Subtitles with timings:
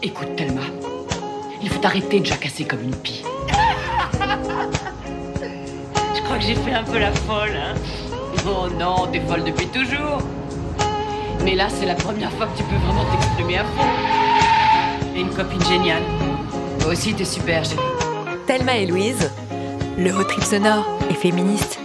[0.00, 0.60] Écoute, Thelma,
[1.60, 3.24] il faut arrêter de jacasser comme une pie.
[6.14, 7.74] Je crois que j'ai fait un peu la folle, hein.
[8.46, 10.22] Oh non, t'es folle depuis toujours.
[11.44, 15.16] Mais là, c'est la première fois que tu peux vraiment t'exprimer à fond.
[15.16, 16.02] Et une copine géniale.
[16.80, 17.80] Toi aussi, t'es super, chérie.
[18.46, 19.30] Thelma et Louise,
[19.98, 21.80] le road trip sonore et féministe.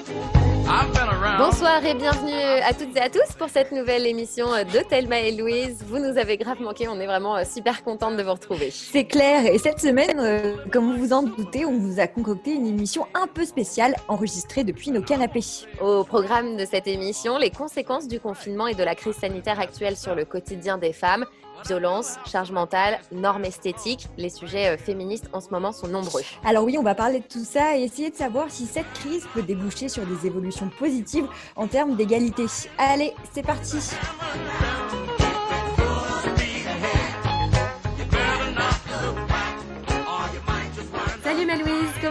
[1.45, 5.33] Bonsoir et bienvenue à toutes et à tous pour cette nouvelle émission de Thelma et
[5.33, 5.83] Louise.
[5.85, 8.71] Vous nous avez grave manqué, on est vraiment euh, super contente de vous retrouver.
[8.71, 12.53] C'est clair, et cette semaine, euh, comme vous vous en doutez, on vous a concocté
[12.53, 15.43] une émission un peu spéciale enregistrée depuis nos canapés.
[15.81, 19.97] Au programme de cette émission, les conséquences du confinement et de la crise sanitaire actuelle
[19.97, 21.25] sur le quotidien des femmes,
[21.65, 24.07] violence, charge mentale, normes esthétiques.
[24.17, 26.21] Les sujets euh, féministes en ce moment sont nombreux.
[26.43, 29.25] Alors oui, on va parler de tout ça et essayer de savoir si cette crise
[29.33, 32.45] peut déboucher sur des évolutions positives en termes d'égalité.
[32.77, 33.77] Allez, c'est parti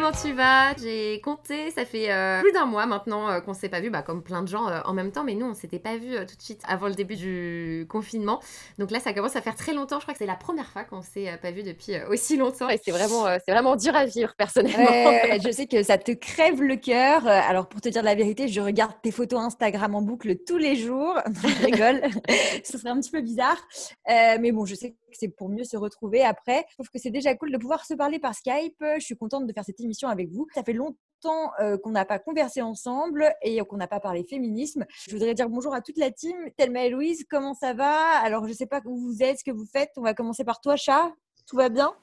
[0.02, 0.74] comment tu vas?
[0.76, 4.02] J'ai compté, ça fait euh, plus d'un mois maintenant euh, qu'on s'est pas vu, bah,
[4.02, 6.36] comme plein de gens euh, en même temps, mais nous on s'était pas vu tout
[6.36, 8.40] de suite avant le début du confinement.
[8.78, 10.82] Donc là ça commence à faire très longtemps, je crois que c'est la première fois
[10.82, 14.34] qu'on s'est pas vu depuis aussi longtemps et c'est vraiment, c'est vraiment dur à vivre
[14.36, 14.90] personnellement.
[14.90, 17.26] Ouais, je sais que ça te crève le cœur.
[17.28, 20.74] Alors pour te dire la vérité, je regarde tes photos Instagram en boucle tous les
[20.74, 21.14] jours.
[21.26, 22.02] je rigole,
[22.64, 23.62] ce serait un petit peu bizarre.
[24.08, 26.64] mais bon, je sais que c'est pour mieux se retrouver après.
[26.70, 28.82] Je trouve que c'est déjà cool de pouvoir se parler par Skype.
[28.96, 30.46] Je suis contente de faire cette émission avec vous.
[30.54, 34.84] Ça fait longtemps euh, qu'on n'a pas conversé ensemble et qu'on n'a pas parlé féminisme.
[35.06, 36.36] Je voudrais dire bonjour à toute la team.
[36.56, 38.18] Thelma et Louise, comment ça va?
[38.22, 39.90] Alors, je ne sais pas où vous êtes, ce que vous faites.
[39.96, 41.12] On va commencer par toi, chat.
[41.46, 41.94] Tout va bien?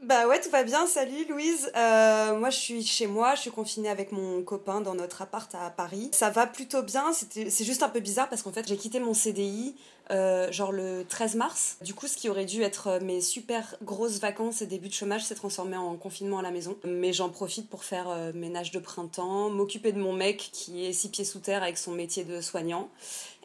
[0.00, 0.86] Bah ouais, tout va bien.
[0.86, 1.72] Salut Louise.
[1.76, 3.34] Euh, moi, je suis chez moi.
[3.34, 6.10] Je suis confinée avec mon copain dans notre appart à Paris.
[6.12, 7.12] Ça va plutôt bien.
[7.12, 9.74] C'est juste un peu bizarre parce qu'en fait, j'ai quitté mon CDI
[10.12, 11.78] euh, genre le 13 mars.
[11.82, 14.94] Du coup, ce qui aurait dû être euh, mes super grosses vacances et début de
[14.94, 16.76] chômage s'est transformé en confinement à la maison.
[16.84, 21.08] Mais j'en profite pour faire ménage de printemps, m'occuper de mon mec qui est six
[21.08, 22.88] pieds sous terre avec son métier de soignant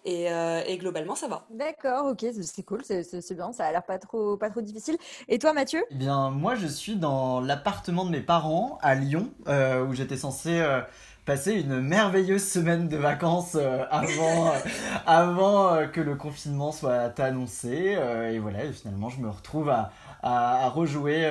[0.06, 1.46] euh, et, globalement, ça va.
[1.50, 4.98] D'accord, ok, c'est cool, c'est bien, ça a l'air pas trop, pas trop difficile.
[5.30, 5.84] Et toi, Mathieu?
[5.92, 10.18] Eh bien, moi, je suis dans l'appartement de mes parents à Lyon, euh, où j'étais
[10.18, 10.82] censé euh,
[11.26, 13.56] passer une merveilleuse semaine de vacances
[13.90, 14.52] avant,
[15.06, 17.98] avant que le confinement soit annoncé.
[18.32, 19.92] et voilà, et finalement, je me retrouve à,
[20.24, 21.30] à, rejouer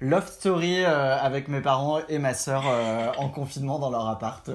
[0.00, 2.64] Love Story avec mes parents et ma sœur
[3.18, 4.50] en confinement dans leur appart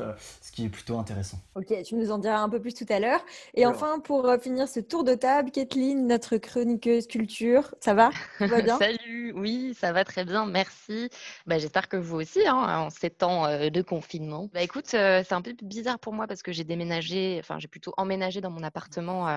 [0.59, 1.37] qui est plutôt intéressant.
[1.55, 3.21] Ok, tu nous en diras un peu plus tout à l'heure.
[3.53, 8.09] Et enfin, pour euh, finir ce tour de table, Kathleen, notre chroniqueuse culture, ça va?
[8.39, 8.77] Va bien?
[8.79, 11.09] Salut, oui, ça va très bien, merci.
[11.47, 14.49] Bah, J'espère que vous aussi, hein, en ces temps euh, de confinement.
[14.53, 17.69] Bah, écoute, euh, c'est un peu bizarre pour moi parce que j'ai déménagé, enfin j'ai
[17.69, 19.27] plutôt emménagé dans mon appartement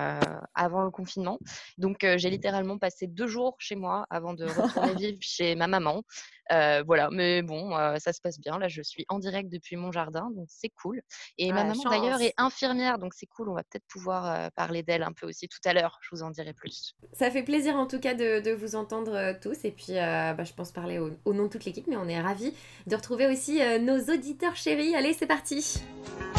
[0.53, 1.39] avant le confinement.
[1.77, 6.03] Donc j'ai littéralement passé deux jours chez moi avant de retourner vivre chez ma maman.
[6.51, 8.57] Euh, voilà, mais bon, euh, ça se passe bien.
[8.57, 11.01] Là, je suis en direct depuis mon jardin, donc c'est cool.
[11.37, 13.49] Et ma ah, maman d'ailleurs est infirmière, donc c'est cool.
[13.49, 15.99] On va peut-être pouvoir euh, parler d'elle un peu aussi tout à l'heure.
[16.01, 16.95] Je vous en dirai plus.
[17.13, 19.65] Ça fait plaisir en tout cas de, vous entendre tous.
[19.65, 22.53] Et puis, bah, je pense parler au, nom de toute l'équipe, mais on est ravis
[22.87, 24.95] de retrouver aussi nos auditeurs chéris.
[24.95, 25.81] Allez, c'est parti.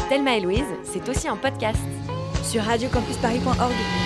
[0.09, 1.79] Thelma et Louise, c'est aussi un podcast
[2.43, 4.04] sur radiocampusparis.org.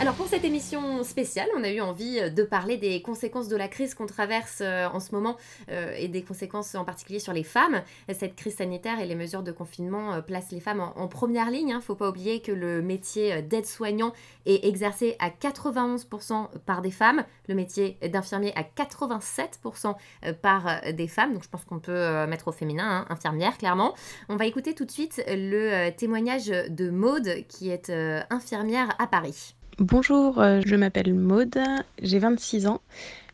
[0.00, 3.56] Alors pour cette émission spéciale, on a eu envie euh, de parler des conséquences de
[3.56, 5.36] la crise qu'on traverse euh, en ce moment
[5.70, 7.80] euh, et des conséquences en particulier sur les femmes.
[8.12, 11.68] Cette crise sanitaire et les mesures de confinement placent les femmes en, première ligne.
[11.68, 11.76] Il hein.
[11.76, 14.12] ne faut pas oublier que le métier d'aide-soignant
[14.46, 19.94] est exercé à 91% par des femmes, le métier d'infirmier à 87%
[20.42, 21.34] par des femmes.
[21.34, 23.94] Donc je pense qu'on peut mettre au féminin, hein, infirmière clairement.
[24.28, 27.90] On va écouter tout de suite le témoignage de Maude qui est
[28.30, 29.54] infirmière à Paris.
[29.80, 31.58] Bonjour, euh, je m'appelle Maude,
[32.00, 32.80] j'ai 26 ans.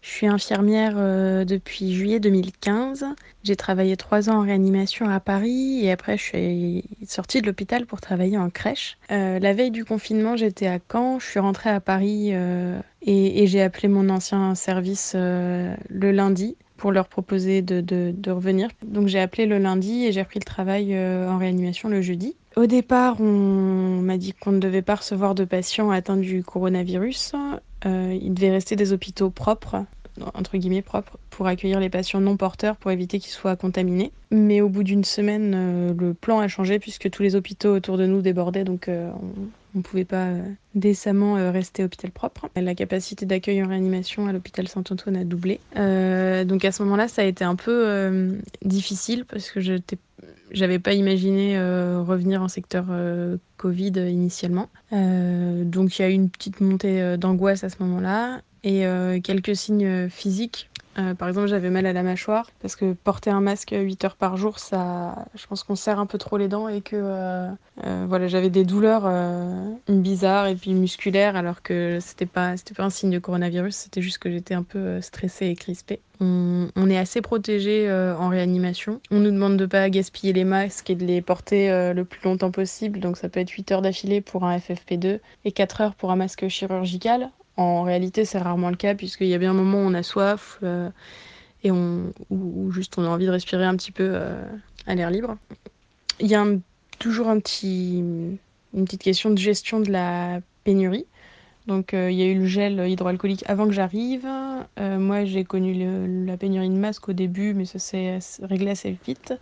[0.01, 3.05] Je suis infirmière euh, depuis juillet 2015.
[3.45, 7.85] J'ai travaillé trois ans en réanimation à Paris et après je suis sortie de l'hôpital
[7.85, 8.97] pour travailler en crèche.
[9.11, 11.19] Euh, la veille du confinement, j'étais à Caen.
[11.19, 12.33] Je suis rentrée à Paris
[13.03, 18.71] et, j'ai appelé mon ancien service le lundi pour leur proposer de, de revenir.
[18.83, 22.35] Donc j'ai appelé le lundi et j'ai repris le travail en réanimation le jeudi.
[22.61, 27.33] Au départ, on m'a dit qu'on ne devait pas recevoir de patients atteints du coronavirus.
[27.87, 29.87] Euh, il devait rester des hôpitaux propres,
[30.35, 34.13] entre guillemets propres, pour accueillir les patients non porteurs pour éviter qu'ils soient contaminés.
[34.31, 37.97] Mais au bout d'une semaine, euh, le plan a changé puisque tous les hôpitaux autour
[37.97, 39.11] de nous débordaient, donc euh,
[39.75, 40.29] on ne pouvait pas
[40.75, 42.49] décemment rester hôpital propre.
[42.57, 45.61] La capacité d'accueil en réanimation à l'hôpital Saint-Antoine a doublé.
[45.75, 49.97] donc à ce moment-là, ça a été un peu difficile parce que j'étais
[50.51, 52.87] J'avais pas imaginé revenir en secteur
[53.59, 54.69] Covid initialement.
[54.91, 58.85] donc il y a eu une petite montée d'angoisse à ce moment-là et
[59.23, 63.41] quelques signes physiques euh, par exemple, j'avais mal à la mâchoire parce que porter un
[63.41, 66.69] masque 8 heures par jour, ça, je pense qu'on serre un peu trop les dents
[66.69, 67.49] et que euh,
[67.85, 69.09] euh, voilà, j'avais des douleurs
[69.89, 74.19] bizarres et puis musculaires alors que c'était pas, pas un signe de coronavirus, c'était juste
[74.19, 76.01] que j'étais un peu stressée et crispée.
[76.23, 79.01] On, est assez protégé en réanimation.
[79.11, 82.51] On nous demande de pas gaspiller les masques et de les porter le plus longtemps
[82.51, 86.11] possible, donc ça peut être 8 heures d'affilée pour un FFP2 et 4 heures pour
[86.11, 87.31] un masque chirurgical.
[87.57, 90.03] En réalité, c'est rarement le cas, puisqu'il y a bien un moment où on a
[90.03, 90.89] soif euh,
[91.63, 92.13] et ou,
[92.71, 94.43] juste on a envie de respirer un petit peu euh,
[94.87, 95.37] à l'air libre.
[96.21, 96.45] Il y a
[96.99, 98.39] toujours une
[98.73, 101.07] petite question de gestion de la pénurie.
[101.67, 104.27] Donc euh, il y a eu le gel hydroalcoolique avant que j'arrive.
[104.79, 109.35] moi j'ai connu la pénurie de masques au début, mais ça s'est réglé assez vite.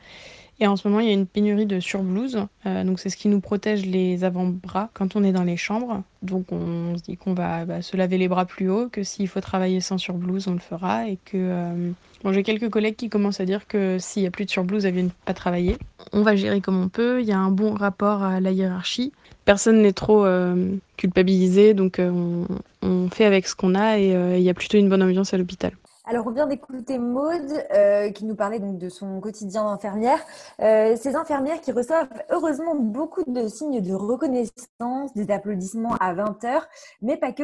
[0.61, 2.39] Et en ce moment, il y a une pénurie de surblouses.
[2.67, 6.03] Euh, donc, c'est ce qui nous protège les avant-bras quand on est dans les chambres.
[6.23, 9.29] Donc, on se dit qu'on va bah, se laver les bras plus haut, que s'il
[9.29, 11.09] faut travailler sans surblouse, on le fera.
[11.09, 11.37] Et que.
[11.37, 11.91] Euh,
[12.25, 14.85] bon, j'ai quelques collègues qui commencent à dire que s'il n'y a plus de surblouse,
[14.85, 15.79] elles viennent pas travailler.
[16.13, 17.21] On va gérer comme on peut.
[17.21, 19.13] Il y a un bon rapport à la hiérarchie.
[19.45, 22.47] Personne n'est trop euh, culpabilisé, donc on,
[22.83, 25.39] on, fait avec ce qu'on a et il y a plutôt une bonne ambiance à
[25.39, 25.73] l'hôpital.
[26.11, 30.19] Alors, on vient d'écouter Maude euh, qui nous parlait donc de son quotidien d'infirmière.
[30.59, 36.45] Euh, ces infirmières qui reçoivent heureusement beaucoup de signes de reconnaissance, des applaudissements à 20
[36.45, 36.67] heures,
[37.03, 37.43] mais pas que.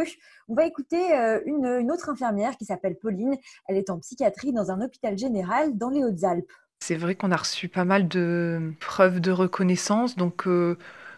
[0.48, 3.36] On va écouter euh, une, une, autre infirmière qui s'appelle Pauline.
[3.68, 6.50] Elle est en psychiatrie dans un hôpital général dans les Hautes-Alpes.
[6.80, 10.48] C'est vrai qu'on a reçu pas mal de preuves de reconnaissance, donc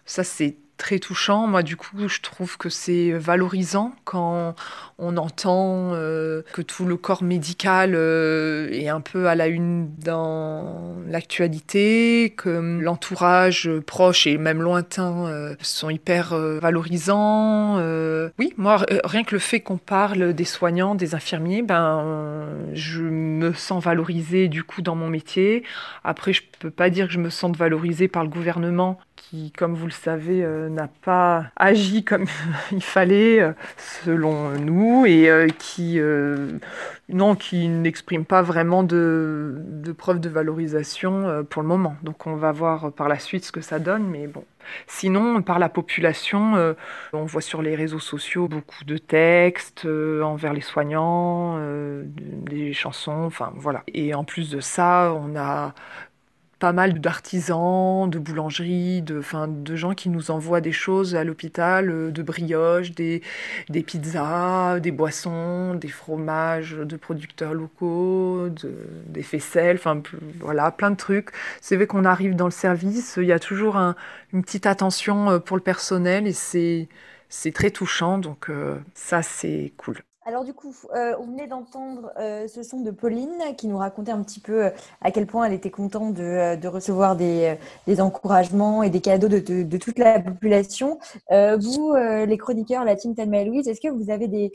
[0.04, 1.46] ça c'est très touchant.
[1.46, 4.54] Moi, du coup, je trouve que c'est valorisant quand
[4.98, 9.90] on entend euh, que tout le corps médical euh, est un peu à la une
[9.98, 17.76] dans l'actualité, que l'entourage proche et même lointain euh, sont hyper valorisants.
[18.38, 23.52] oui, moi, rien que le fait qu'on parle des soignants, des infirmiers, ben, je me
[23.52, 25.64] sens valorisée du coup dans mon métier.
[26.04, 29.74] Après, je peux pas dire que je me sente valorisée par le gouvernement qui, comme
[29.74, 32.26] vous le savez, euh, n'a pas agi comme
[32.72, 33.52] il fallait euh,
[34.04, 35.98] selon nous et euh, qui,
[37.08, 41.96] non, qui n'exprime pas vraiment de, de preuves de valorisation pour le moment.
[42.02, 44.44] Donc on va voir par la suite ce que ça donne, mais bon.
[44.88, 46.74] Sinon, par la population,
[47.12, 51.60] on voit sur les réseaux sociaux beaucoup de textes envers les soignants,
[52.16, 53.84] des chansons, enfin voilà.
[53.86, 55.72] Et en plus de ça, on a
[56.58, 61.24] pas mal d'artisans, de boulangeries, de, fin, de gens qui nous envoient des choses à
[61.24, 63.22] l'hôpital, euh, de brioches, des,
[63.68, 68.72] des pizzas, des boissons, des fromages de producteurs locaux, de,
[69.06, 70.02] des faisselles, enfin
[70.40, 71.30] voilà, plein de trucs.
[71.60, 73.94] C'est vrai qu'on arrive dans le service, il y a toujours un,
[74.32, 76.88] une petite attention euh, pour le personnel et c'est,
[77.28, 79.98] c'est très touchant, donc euh, ça c'est cool.
[80.28, 84.10] Alors du coup, euh, on venait d'entendre euh, ce son de Pauline qui nous racontait
[84.10, 84.70] un petit peu euh,
[85.00, 87.56] à quel point elle était contente de, recevoir des,
[88.00, 90.98] encouragements et des cadeaux de, toute la population.
[91.30, 94.50] vous, les chroniqueurs, la team Thelma Louise, est-ce que vous avez des,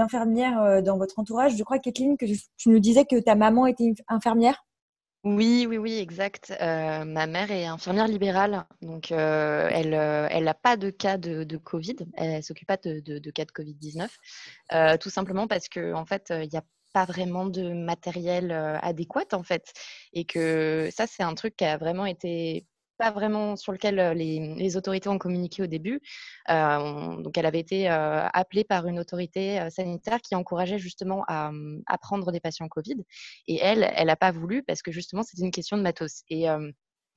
[0.00, 1.56] infirmières dans votre entourage?
[1.56, 4.64] Je crois, Kathleen, que tu nous disais que ta maman était infirmière.
[5.24, 6.52] Oui, oui, oui, exact.
[6.60, 11.16] Euh, ma mère est infirmière libérale, donc euh, elle euh, elle n'a pas de cas
[11.16, 11.94] de, Covid.
[12.14, 16.48] Elle s'occupe pas de, de, cas de Covid-19, tout simplement parce que en fait, il
[16.48, 18.50] n'y a pas vraiment de matériel
[18.82, 19.72] adéquat en fait,
[20.12, 22.66] et que ça c'est un truc qui a vraiment été
[23.02, 26.00] pas vraiment sur lequel les, autorités ont communiqué au début.
[26.48, 31.98] donc, elle avait été appelée par une autorité sanitaire qui encourageait justement à, mmh, à,
[31.98, 33.02] prendre des patients Covid.
[33.48, 36.22] Et elle, elle n'a pas voulu parce que justement, c'était une question de matos.
[36.30, 36.46] Et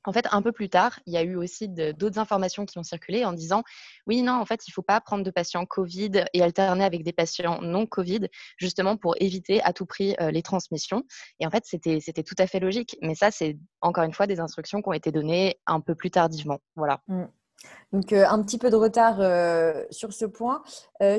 [0.05, 2.83] en fait, un peu plus tard, il y a eu aussi d'autres informations qui ont
[2.83, 3.63] circulé en disant
[4.07, 7.03] oui, non, en fait, il ne faut pas prendre de patients Covid et alterner avec
[7.03, 11.03] des patients non Covid, justement pour éviter à tout prix euh, les transmissions.
[11.39, 12.97] Et en fait, c'était tout à fait logique.
[13.01, 16.11] Mais ça, c'est encore une fois des instructions qui ont été données un peu plus
[16.11, 16.59] tardivement.
[16.75, 17.01] Voilà.
[17.07, 17.25] Mmh.
[17.93, 20.63] Donc, euh, un petit peu de retard euh, sur ce point.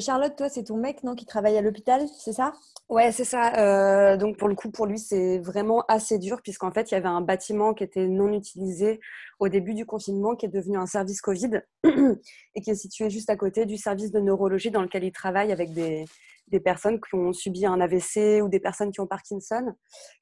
[0.01, 2.53] Charlotte, toi, c'est ton mec non, qui travaille à l'hôpital, c'est ça?
[2.89, 3.53] Ouais, c'est ça.
[3.57, 6.97] Euh, donc pour le coup, pour lui, c'est vraiment assez dur puisqu'en fait, il y
[6.97, 9.01] avait un bâtiment qui était non utilisé
[9.41, 13.29] au début du confinement, qui est devenu un service Covid et qui est situé juste
[13.29, 16.05] à côté du service de neurologie dans lequel il travaille avec des,
[16.47, 19.75] des personnes qui ont subi un AVC ou des personnes qui ont Parkinson.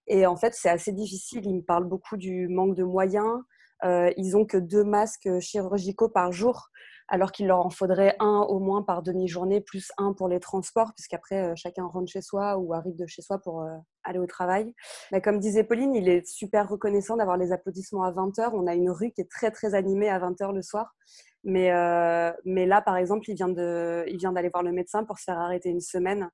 [0.06, 1.44] Et en fait, c'est assez difficile.
[1.44, 3.42] Il me parle beaucoup du manque de moyens.
[3.84, 6.70] Euh, ils ont que deux masques chirurgicaux par jour.
[7.08, 10.94] alors qu'il leur en faudrait un au moins par demi-journée, plus un pour les transports,
[10.94, 13.62] puisqu'après, chacun rentre chez soi ou arrive de chez soi pour
[14.04, 14.72] aller au travail.
[15.12, 18.52] Mais comme disait Pauline, il est super reconnaissant d'avoir les applaudissements à 20h.
[18.54, 20.94] On a une rue qui est très, très animée à 20h le soir.
[21.44, 21.70] Mais,
[22.46, 23.50] mais là, par exemple, il vient
[24.32, 26.30] d'aller voir le médecin pour se faire arrêter une semaine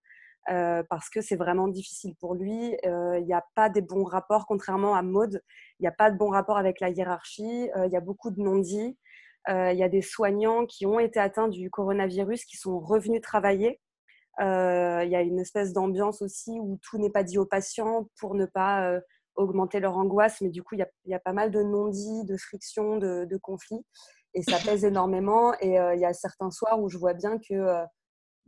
[0.48, 2.76] euh, parce que c'est vraiment difficile pour lui.
[2.86, 5.42] Euh, il n'y a pas des bons rapports, contrairement à Maude,
[5.78, 8.30] il n'y a pas de bons rapports avec la hiérarchie, euh, il y a beaucoup
[8.30, 8.96] de non-dits.
[9.48, 13.80] Il y a des soignants qui ont été atteints du coronavirus qui sont revenus travailler.
[14.38, 18.34] Il y a une espèce d'ambiance aussi où tout n'est pas dit aux patients pour
[18.34, 19.00] ne pas
[19.36, 22.98] augmenter leur angoisse, mais du coup, il y, a, pas mal de non-dits, de frictions,
[22.98, 23.82] de, de, conflits,
[24.34, 25.54] et ça pèse énormément.
[25.60, 27.86] Et il y a certains soirs où je vois bien que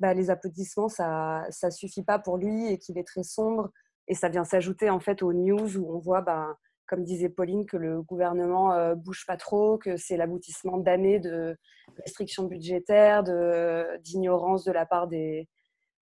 [0.02, 3.71] bah, les applaudissements, ça ne suffit pas pour lui et qu'il est très sombre.
[4.09, 6.56] Et ça vient s'ajouter en fait aux news où on voit, bah,
[6.88, 11.56] comme disait Pauline, que le gouvernement euh, bouge pas trop, que c'est l'aboutissement d'années de
[11.99, 13.23] restrictions budgétaires,
[14.00, 15.49] d'ignorance de, la part des,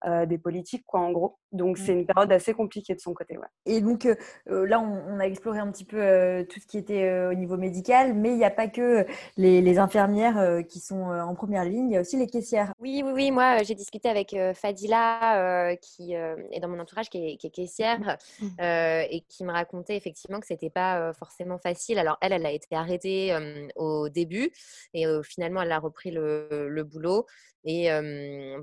[0.07, 1.37] euh, des politiques, quoi, en gros.
[1.52, 3.37] Donc, c'est une période assez compliquée de son côté.
[3.37, 3.47] Ouais.
[3.66, 4.14] Et donc, euh,
[4.49, 8.14] euh, là, on, a exploré un petit peu tout ce qui était au niveau médical,
[8.14, 9.04] mais il n'y a pas que
[9.37, 12.73] les, infirmières qui sont en première ligne, il y a aussi les caissières.
[12.78, 13.30] Oui, oui, oui.
[13.30, 18.47] Moi, j'ai discuté avec Fadila, qui est dans mon entourage, qui est, caissière, mmh.
[18.59, 21.99] et qui me racontait effectivement que ce n'était pas forcément facile.
[21.99, 23.37] Alors, elle, elle a été arrêtée
[23.76, 24.50] au début,
[24.95, 27.26] et finalement, elle a repris le, le boulot.
[27.64, 27.88] Et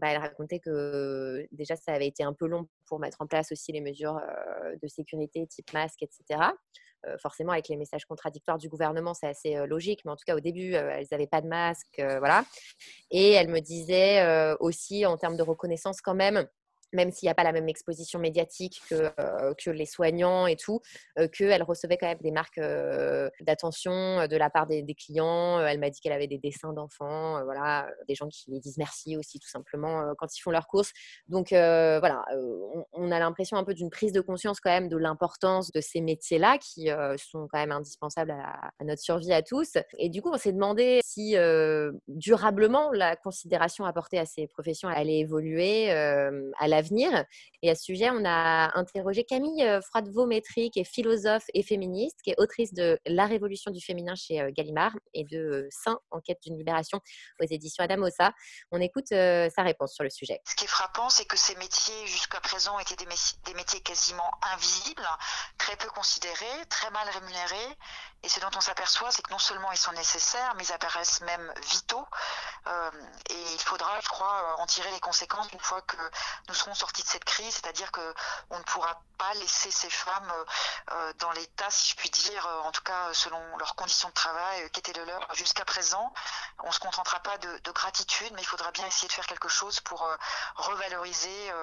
[0.01, 3.51] bah, elle racontait que déjà, ça avait été un peu long pour mettre en place
[3.51, 4.19] aussi les mesures
[4.81, 6.41] de sécurité type masque, etc.
[7.19, 10.39] forcément, avec les messages contradictoires du gouvernement, c'est assez logique, mais en tout cas, au
[10.39, 12.43] début, elles n'avaient pas de masque, voilà.
[13.11, 16.47] Et elle me disait aussi, en termes de reconnaissance, quand même,
[16.93, 20.55] même s'il n'y a pas la même exposition médiatique que, euh, que les soignants et
[20.55, 20.81] tout,
[21.19, 25.59] euh, qu'elle recevait quand même des marques euh, d'attention de la part des, clients.
[25.59, 29.15] Elle m'a dit qu'elle avait des dessins d'enfants, voilà, des gens qui lui disent merci
[29.17, 30.91] aussi tout simplement quand ils font leurs courses.
[31.27, 32.23] Donc voilà,
[32.93, 36.01] on, a l'impression un peu d'une prise de conscience quand même de l'importance de ces
[36.01, 39.77] métiers-là qui sont quand même indispensables à, à, notre survie à tous.
[39.99, 41.35] Et du coup, on s'est demandé si
[42.07, 46.76] durablement la considération apportée à ces professions allait évoluer à la
[47.63, 52.17] Et à ce sujet, on a interrogé Camille euh, Froidevaux-Métry, qui est philosophe et féministe,
[52.23, 55.99] qui est autrice de La Révolution du féminin chez euh, Gallimard et de euh, Saint,
[56.11, 56.99] Enquête d'une libération
[57.41, 58.31] aux éditions Adamosa.
[58.71, 60.39] On écoute sa réponse sur le sujet.
[60.47, 65.07] Ce qui est frappant, c'est que ces métiers, jusqu'à présent, étaient des métiers quasiment invisibles,
[65.57, 67.75] très peu considérés, très mal rémunérés.
[68.27, 71.21] Et ce dont on s'aperçoit, c'est que non seulement ils sont nécessaires, mais ils apparaissent
[71.21, 72.05] même vitaux.
[73.29, 75.95] et il faudra, je crois, en tirer les conséquences une fois que
[76.49, 78.13] nous serons sortis de cette crise, c'est-à-dire que
[78.49, 80.45] on ne pourra pas laisser ces femmes euh,
[80.91, 84.13] euh, dans l'état, si je puis dire, euh, en tout cas selon leurs conditions de
[84.13, 86.13] travail, qui étaient le leur jusqu'à présent.
[86.63, 89.47] On ne se contentera pas de, gratitude, mais il faudra bien essayer de faire quelque
[89.47, 90.05] chose pour
[90.55, 91.53] revaloriser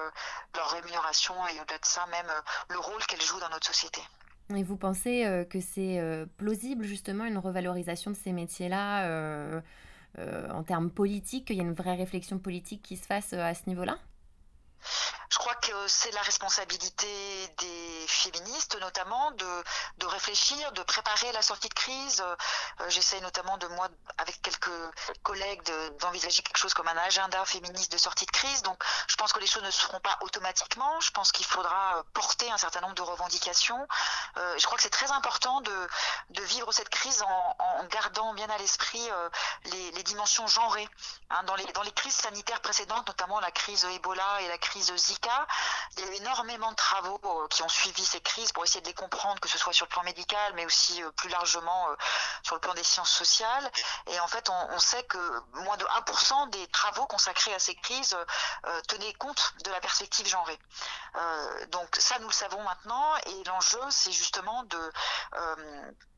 [0.55, 2.31] leur rémunération et au-delà de ça, même
[2.69, 4.01] le rôle qu'elles jouent dans notre société.
[4.53, 5.99] Et vous pensez que c'est
[6.37, 9.61] plausible justement une revalorisation de ces métiers-là
[10.17, 13.67] en termes politiques, qu'il y a une vraie réflexion politique qui se fasse à ce
[13.67, 13.97] niveau-là?
[15.29, 17.07] Je crois que c'est la responsabilité
[17.57, 19.63] des féministes notamment de,
[19.97, 22.21] de réfléchir, de préparer la sortie de crise.
[22.21, 23.87] Euh, J'essaie notamment de moi,
[24.17, 24.69] avec quelques
[25.23, 25.61] collègues,
[25.99, 28.61] d'envisager quelque chose comme un agenda féministe de sortie de crise.
[28.63, 30.99] Donc je pense que les choses ne se feront pas automatiquement.
[31.01, 33.87] Je pense qu'il faudra porter un certain nombre de revendications.
[34.37, 35.89] Euh, je crois que c'est très important de,
[36.29, 39.29] de, vivre cette crise en, gardant bien à l'esprit euh,
[39.65, 40.87] les, les, dimensions genrées.
[41.29, 44.74] Hein, dans, les, dans les crises sanitaires précédentes, notamment la crise Ebola et la crise
[44.81, 45.47] Zika.
[45.97, 48.81] Il y a eu énormément de travaux euh, qui ont suivi ces crises pour essayer
[48.81, 51.89] de les comprendre, que ce soit sur le plan médical, mais aussi euh, plus largement
[51.89, 51.95] euh,
[52.43, 53.71] sur le plan des sciences sociales.
[54.07, 58.15] Et en fait, on, sait que moins de 1% des travaux consacrés à ces crises
[58.87, 60.59] tenaient compte de la perspective genrée.
[61.69, 63.15] donc ça, nous le savons maintenant.
[63.25, 64.91] Et l'enjeu, c'est justement de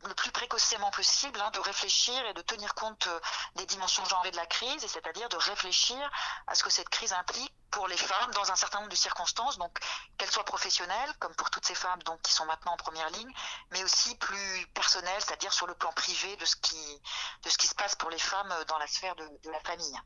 [0.03, 3.07] le plus précocement possible, hein, de réfléchir et de tenir compte
[3.55, 5.97] des dimensions genrées de la crise, et c'est-à-dire de réfléchir
[6.47, 9.57] à ce que cette crise implique pour les femmes dans un certain nombre de circonstances,
[9.57, 9.71] donc
[10.17, 13.31] qu'elles soient professionnelles, comme pour toutes ces femmes donc, qui sont maintenant en première ligne,
[13.71, 17.01] mais aussi plus personnelles, c'est-à-dire sur le plan privé de ce, qui,
[17.43, 19.99] de ce qui se passe pour les femmes dans la sphère de, la famille.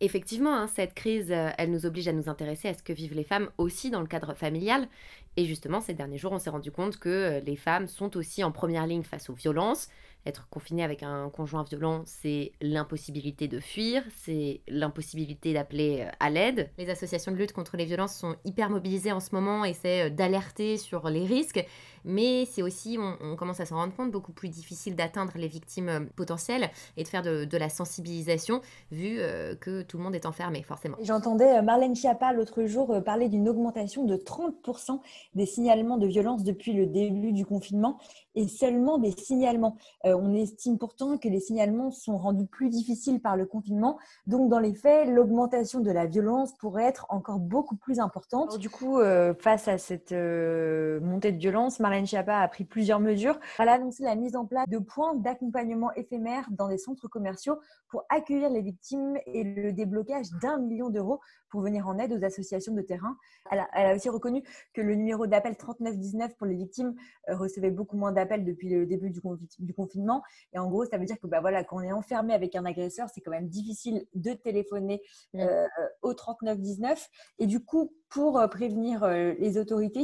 [0.00, 3.14] Effectivement, hein, cette crise, euh, elle nous oblige à nous intéresser à ce que vivent
[3.14, 4.88] les femmes aussi dans le cadre familial.
[5.36, 8.42] Et justement, ces derniers jours, on s'est rendu compte que euh, les femmes sont aussi
[8.42, 9.88] en première ligne face aux violences,
[10.26, 16.70] Être confiné avec un conjoint violent, c'est l'impossibilité de fuir, c'est l'impossibilité d'appeler à l'aide.
[16.78, 20.78] Les associations de lutte contre les violences sont hyper mobilisées en ce moment, essaient d'alerter
[20.78, 21.66] sur les risques,
[22.04, 26.08] mais c'est aussi, on, commence à s'en rendre compte, beaucoup plus difficile d'atteindre les victimes
[26.16, 29.18] potentielles et de faire de, la sensibilisation, vu
[29.60, 30.96] que tout le monde est enfermé, forcément.
[31.02, 35.00] J'entendais Marlène Schiappa l'autre jour parler d'une augmentation de 30%
[35.34, 37.98] des signalements de violence depuis le début du confinement
[38.34, 39.76] et seulement des signalements.
[40.04, 43.98] Euh, on estime pourtant que les signalements sont rendus plus difficiles par le confinement.
[44.26, 48.58] Donc, dans les faits, l'augmentation de la violence pourrait être encore beaucoup plus importante.
[48.58, 53.00] du coup, euh, face à cette euh, montée de violence, Marlène Schiappa a pris plusieurs
[53.00, 53.38] mesures.
[53.58, 57.58] Elle a annoncé la mise en place de points d'accompagnement éphémères dans des centres commerciaux
[57.88, 61.20] pour accueillir les victimes et le déblocage d'un million d'euros
[61.54, 63.16] pour venir en aide aux associations de terrain.
[63.48, 64.42] Elle a, elle a aussi reconnu
[64.72, 66.96] que le numéro d'appel 3919 pour les victimes
[67.28, 69.20] recevait beaucoup moins d'appels depuis le début du,
[69.60, 70.24] du, confinement.
[70.52, 72.64] Et en gros, ça veut dire que bah, voilà, quand on est enfermé avec un
[72.64, 75.00] agresseur, c'est quand même difficile de téléphoner
[75.32, 75.40] mmh.
[75.42, 75.66] euh,
[76.02, 77.08] au 3919.
[77.38, 80.02] Et du coup, pour euh, prévenir euh, les autorités,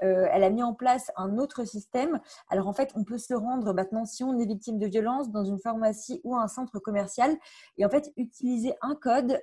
[0.00, 2.18] elle a mis en place un autre système.
[2.48, 5.44] Alors en fait, on peut se rendre maintenant, si on est victime de violence, dans
[5.44, 7.32] une pharmacie ou un centre commercial,
[7.78, 9.40] et en fait, utiliser un code,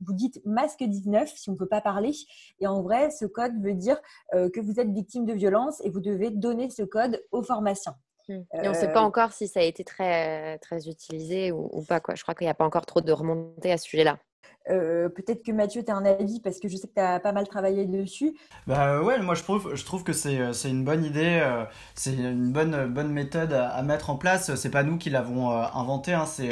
[0.00, 2.12] vous dites masque 19 si on ne peut pas parler,
[2.60, 4.00] et en vrai, ce code veut dire
[4.32, 7.94] que vous êtes victime de violence et vous devez donner ce code au pharmacien.
[8.28, 8.34] Mmh.
[8.62, 11.82] Et on ne sait pas encore si ça a été très, très utilisé ou, ou
[11.82, 12.00] pas.
[12.00, 12.14] Quoi.
[12.14, 14.18] Je crois qu'il n'y a pas encore trop de remontées à ce sujet-là.
[14.68, 17.18] Euh, peut-être que Mathieu, tu as un avis parce que je sais que tu as
[17.18, 18.36] pas mal travaillé dessus.
[18.66, 22.52] Bah ouais, moi je trouve, je trouve que c'est une bonne idée, euh, c'est une
[22.52, 24.54] bonne, bonne méthode à, mettre en place.
[24.54, 26.50] C'est pas nous qui l'avons euh, inventé, hein, c'est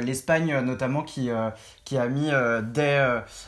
[0.00, 1.30] l'Espagne notamment qui,
[1.84, 2.30] qui a mis
[2.72, 3.00] dès,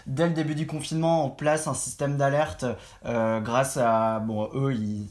[0.06, 2.64] dès le début du confinement en place un système d'alerte
[3.04, 4.20] grâce à.
[4.20, 5.08] Bon, eux, ils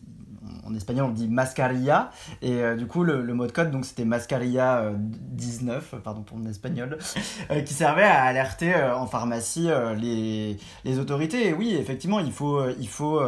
[0.65, 2.11] en espagnol on dit mascarilla.
[2.41, 6.37] Et euh, du coup le, mot de code donc c'était mascarilla 19 euh, pardon pour
[6.37, 6.97] mon espagnol
[7.51, 11.47] euh, qui servait à alerter en pharmacie les, les, autorités.
[11.47, 13.21] Et oui effectivement il faut, il faut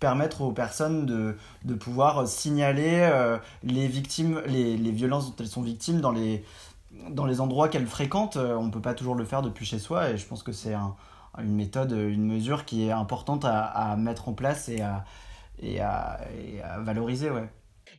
[0.00, 3.10] permettre aux personnes de, de pouvoir signaler
[3.62, 6.44] les victimes les, les, violences dont elles sont victimes dans les
[7.10, 8.36] dans les endroits qu'elles fréquentent.
[8.36, 10.74] On peut pas toujours le faire depuis chez soi et je pense que c'est
[11.38, 15.04] une méthode une mesure qui est importante à, à mettre en place et à
[15.62, 16.18] et à,
[16.80, 17.30] valoriser.
[17.30, 17.48] Ouais.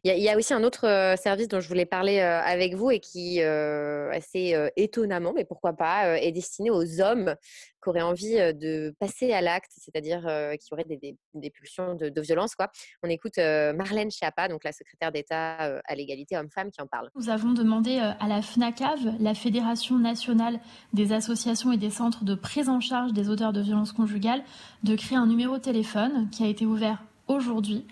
[0.04, 2.92] Il y, a aussi un autre euh, service dont je voulais parler euh, avec vous
[2.92, 7.36] et qui, euh, assez étonnamment, mais pourquoi pas, est destiné aux hommes
[7.84, 10.22] qui auraient envie de passer à l'acte, c'est-à-dire
[10.60, 12.56] qui auraient des, pulsions de, violence.
[12.56, 12.70] Quoi.
[13.04, 17.10] On écoute Marlène Schiappa, donc la secrétaire d'État à l'égalité homme-femme, qui en parle.
[17.16, 20.60] Nous avons demandé à la FNACAV, la Fédération nationale
[20.94, 24.44] des associations et des centres de prise en charge des auteurs de violences conjugales,
[24.84, 27.86] de créer un numéro de téléphone qui a été ouvert aujourd'hui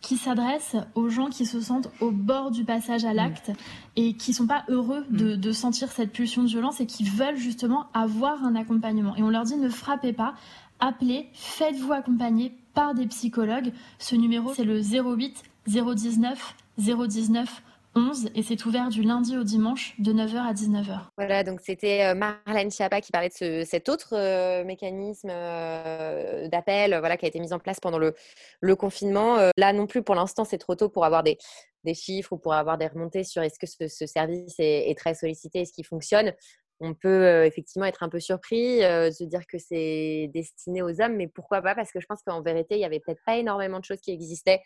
[0.00, 3.52] qui s'adresse aux gens qui se sentent au bord du passage à l'acte
[3.94, 7.36] et qui sont pas heureux de, de, sentir cette pulsion de violence et qui veulent
[7.36, 9.14] justement avoir un accompagnement.
[9.16, 10.34] Et on leur dit ne frappez pas,
[10.80, 13.72] appelez, faites-vous accompagner par des psychologues.
[13.98, 17.62] Ce numéro, c'est le 08 019 019
[17.94, 21.08] 11 et c'est ouvert du lundi au dimanche de 9h à 19h.
[21.16, 26.48] Voilà, donc c'était euh, Marlène Schiappa qui parlait de ce, cet autre euh, mécanisme euh,
[26.48, 28.14] d'appel voilà, qui a été mis en place pendant le,
[28.60, 29.36] le confinement.
[29.56, 31.38] là non plus, pour l'instant, c'est trop tôt pour avoir des,
[31.84, 35.14] des, chiffres ou pour avoir des remontées sur est-ce que ce, service est, est, très
[35.14, 36.32] sollicité, est-ce qu'il fonctionne.
[36.80, 41.28] On peut effectivement être un peu surpris, se dire que c'est destiné aux hommes, mais
[41.28, 43.84] pourquoi pas Parce que je pense qu'en vérité, il n'y avait peut-être pas énormément de
[43.84, 44.60] choses qui existaient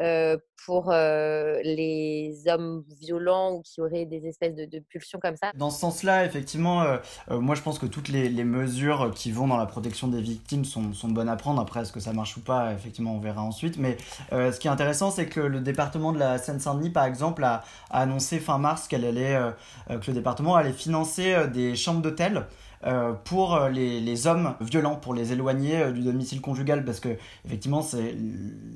[0.00, 5.52] euh, pour euh, les hommes violents ou qui auraient des espèces de, pulsions comme ça?
[5.54, 9.56] Dans ce sens-là, effectivement, euh, moi je pense que toutes les, mesures qui vont dans
[9.56, 11.60] la protection des victimes sont, bonnes à prendre.
[11.60, 13.78] Après, est-ce que ça marche ou pas, effectivement, on verra ensuite.
[13.78, 13.96] Mais
[14.32, 18.00] ce qui est intéressant, c'est que le département de la Seine-Saint-Denis, par exemple, a, a,
[18.00, 19.38] annoncé fin mars qu'elle allait,
[19.88, 22.46] que le département allait financer des chambres d'hôtel
[23.24, 27.82] pour euh, les, hommes violents, pour les éloigner euh, du domicile conjugal, parce que effectivement,
[27.82, 28.14] c'est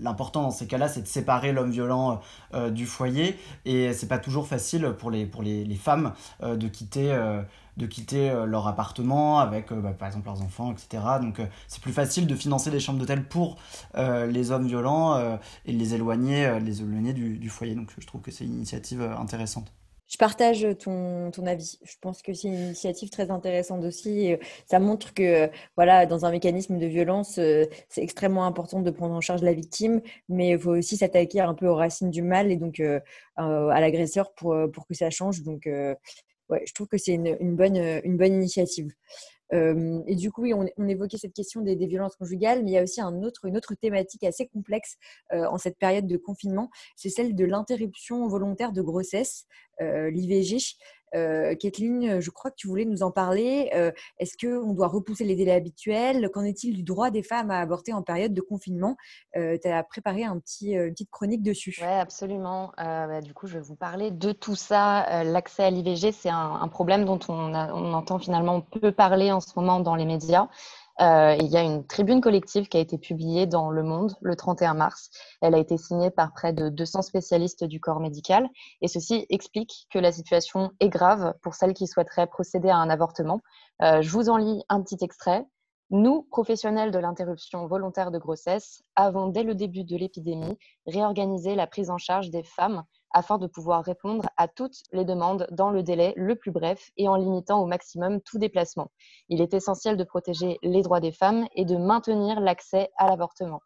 [0.01, 2.21] l'important dans ces cas-là, c'est de séparer l'homme violent
[2.71, 7.17] du foyer, et c'est pas toujours facile pour les, pour les, femmes de quitter
[7.77, 11.03] de quitter leur appartement avec bah, par exemple leurs enfants, etc.
[11.21, 13.57] Donc c'est plus facile de financer des chambres d'hôtel pour
[13.97, 17.75] les hommes violents et les éloigner, les éloigner du, foyer.
[17.75, 19.73] Donc je trouve que c'est une initiative intéressante.
[20.09, 21.79] Je partage ton, ton, avis.
[21.85, 24.35] Je pense que c'est une initiative très intéressante aussi.
[24.67, 29.15] Ça montre que, voilà, dans un mécanisme de violence, euh, c'est extrêmement important de prendre
[29.15, 32.51] en charge la victime, mais il faut aussi s'attaquer un peu aux racines du mal
[32.51, 33.01] et donc euh,
[33.37, 35.43] à l'agresseur pour, pour que ça change.
[35.43, 38.93] Donc, ouais, je trouve que c'est une, une, bonne, une bonne initiative.
[39.53, 42.83] Et du coup, oui, on, évoquait cette question des, violences conjugales, mais il y a
[42.83, 44.97] aussi un autre, une autre thématique assez complexe
[45.31, 49.47] en cette période de confinement, c'est celle de l'interruption volontaire de grossesse,
[49.81, 50.77] l'IVG.
[51.15, 53.71] Euh, Kathleen, je crois que tu voulais nous en parler.
[53.75, 56.29] Euh, est-ce qu'on doit repousser les délais habituels?
[56.33, 58.97] Qu'en est-il du droit des femmes à avorter en période de confinement?
[59.37, 61.75] Euh, Tu as préparé un petit, une petite chronique dessus.
[61.81, 62.73] Oui, absolument.
[62.77, 65.25] Bah, du coup, je vais vous parler de tout ça.
[65.25, 69.53] L'accès à l'IVG, c'est un, problème dont on, on entend finalement peu parler en ce
[69.57, 70.49] moment dans les médias.
[71.01, 74.35] Euh, il y a une tribune collective qui a été publiée dans Le Monde le
[74.35, 75.11] 31 mars.
[75.41, 78.49] Elle a été signée par près de 200 spécialistes du corps médical
[78.83, 82.91] et ceci explique que la situation est grave pour celles qui souhaiteraient procéder à un
[82.91, 83.41] avortement.
[83.83, 85.47] Euh, je vous en lis un petit extrait.
[85.91, 91.67] Nous, professionnels de l'interruption volontaire de grossesse, avons dès le début de l'épidémie réorganisé la
[91.67, 95.83] prise en charge des femmes afin de pouvoir répondre à toutes les demandes dans le
[95.83, 98.91] délai le plus bref et en limitant au maximum tout déplacement.
[99.31, 103.63] Il est essentiel de protéger les droits des femmes et de maintenir l'accès à l'avortement.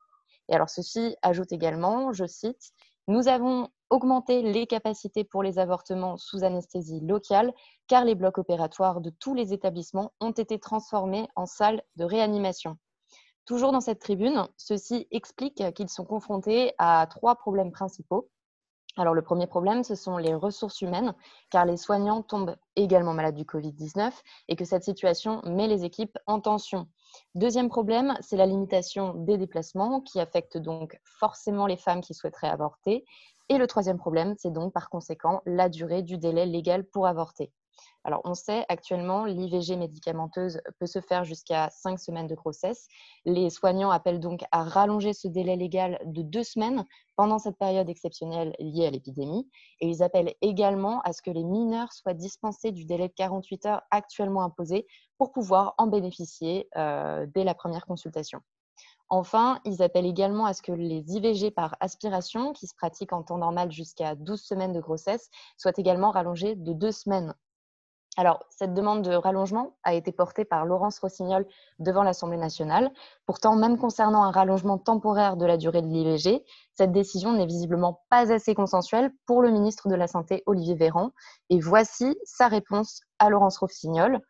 [0.49, 2.71] Et alors ceci ajoute également, je cite,
[3.09, 7.53] nous avons augmenté les capacités pour les avortements sous anesthésie locale
[7.89, 12.79] car les blocs opératoires de tous les établissements ont été transformés en salles de réanimation.
[13.45, 14.49] Toujours dans cette tribune,
[15.11, 18.31] explique qu'ils sont confrontés à trois problèmes principaux.
[18.97, 21.15] Alors le premier problème, ce sont les ressources humaines,
[21.51, 24.13] car les soignants tombent également malades du Covid-19
[24.49, 26.89] et que cette situation met les équipes en tension.
[27.35, 32.51] Deuxième problème, c'est la limitation des déplacements qui affecte donc forcément les femmes qui souhaiteraient
[32.51, 33.05] avorter.
[33.49, 37.53] Et le troisième problème, c'est donc par conséquent la durée du délai légal pour avorter.
[38.05, 42.89] Alors, on sait actuellement, l'IVG médicamenteuse peut se faire jusqu'à cinq semaines de grossesse.
[43.25, 46.85] Les soignants appellent donc à rallonger ce délai légal de deux semaines
[47.17, 49.49] pendant cette période exceptionnelle liée à l'épidémie.
[49.81, 53.67] Et ils appellent également à ce que les mineurs soient dispensés du délai de 48
[53.67, 54.87] heures actuellement imposé
[55.19, 58.41] pour pouvoir en bénéficier euh, dès la première consultation.
[59.14, 63.22] Enfin, ils appellent également à ce que les IVG par aspiration, qui se pratiquent en
[63.22, 67.35] temps normal jusqu'à 12 semaines de grossesse, soient également rallongées de deux semaines
[68.18, 71.46] alors, cette demande de rallongement a été portée par Laurence Rossignol
[71.79, 72.90] devant l'Assemblée nationale.
[73.25, 76.44] Pourtant, même concernant un rallongement temporaire de la durée de l'IVG,
[76.75, 81.12] cette décision n'est visiblement pas assez consensuelle pour le ministre de la Santé, Olivier Véran.
[81.48, 84.20] Et voici sa réponse à Laurence Rossignol.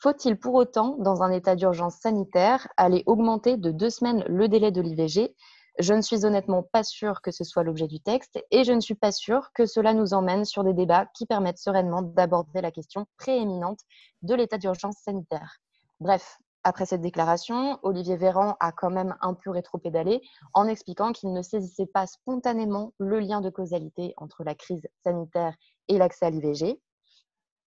[0.00, 4.70] Faut-il pour autant, dans un état d'urgence sanitaire, aller augmenter de deux semaines le délai
[4.70, 5.34] de l'IVG
[5.78, 8.80] je ne suis honnêtement pas sûre que ce soit l'objet du texte et je ne
[8.80, 12.72] suis pas sûre que cela nous emmène sur des débats qui permettent sereinement d'aborder la
[12.72, 13.78] question prééminente
[14.22, 15.58] de l'état d'urgence sanitaire.
[16.00, 20.20] Bref, après cette déclaration, Olivier Véran a quand même un peu rétropédalé
[20.52, 25.54] en expliquant qu'il ne saisissait pas spontanément le lien de causalité entre la crise sanitaire
[25.86, 26.80] et l'accès à l'IVG.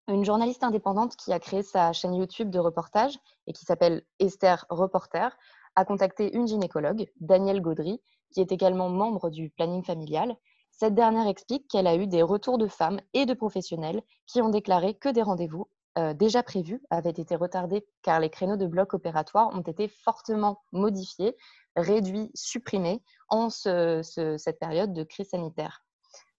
[0.07, 4.65] Une journaliste indépendante qui a créé sa chaîne YouTube de reportage et qui s'appelle Esther
[4.69, 5.37] Reporter
[5.75, 10.35] a contacté une gynécologue, Danielle Gaudry, qui est également membre du planning familial.
[10.71, 14.49] Cette dernière explique qu'elle a eu des retours de femmes et de professionnels qui ont
[14.49, 18.93] déclaré que des rendez-vous euh, déjà prévus avaient été retardés car les créneaux de bloc
[18.93, 21.35] opératoire ont été fortement modifiés,
[21.75, 25.83] réduits, supprimés en cette période de crise sanitaire.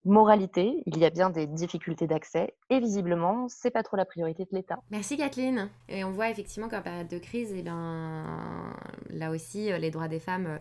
[0.04, 4.44] Moralité, il y a bien des difficultés d'accès et visiblement, c'est pas trop la priorité
[4.44, 4.80] de l'État.
[4.90, 5.68] Merci Kathleen.
[5.88, 8.74] Et on voit effectivement qu'en période de crise, eh ben,
[9.10, 10.58] là aussi, euh, les droits des femmes euh,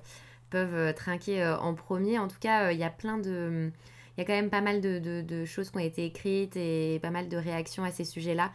[0.51, 2.19] peuvent euh, trinquer en premier.
[2.19, 3.71] En tout cas, il y a plein de...
[4.17, 7.09] Il y a quand même pas mal de, choses qui ont été écrites et pas
[7.09, 8.51] mal de réactions à ces sujets-là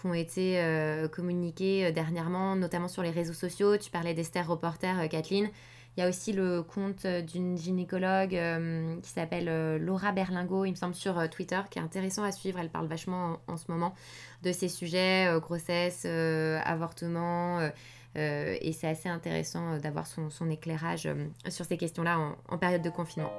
[0.00, 0.62] qui ont été
[1.12, 3.76] communiquées dernièrement, notamment sur les réseaux sociaux.
[3.76, 5.50] Tu parlais d'Esther Reporter, Kathleen.
[6.00, 10.64] Il y a aussi le compte euh, d'une gynécologue euh, qui s'appelle euh, Laura Berlingo,
[10.64, 12.58] il me semble, sur Twitter, qui est intéressant à suivre.
[12.58, 13.94] Elle parle vachement en, ce moment
[14.42, 17.60] de ces sujets, grossesse, avortement.
[18.14, 21.06] et c'est assez intéressant d'avoir son, éclairage
[21.50, 23.30] sur ces questions-là en période de confinement.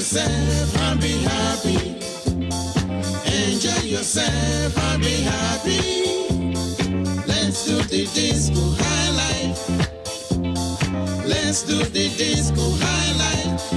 [0.00, 1.76] Yourself and be happy.
[3.26, 6.32] Enjoy yourself and be happy.
[7.26, 9.68] Let's do the disco high life.
[11.26, 13.69] Let's do the disco high life.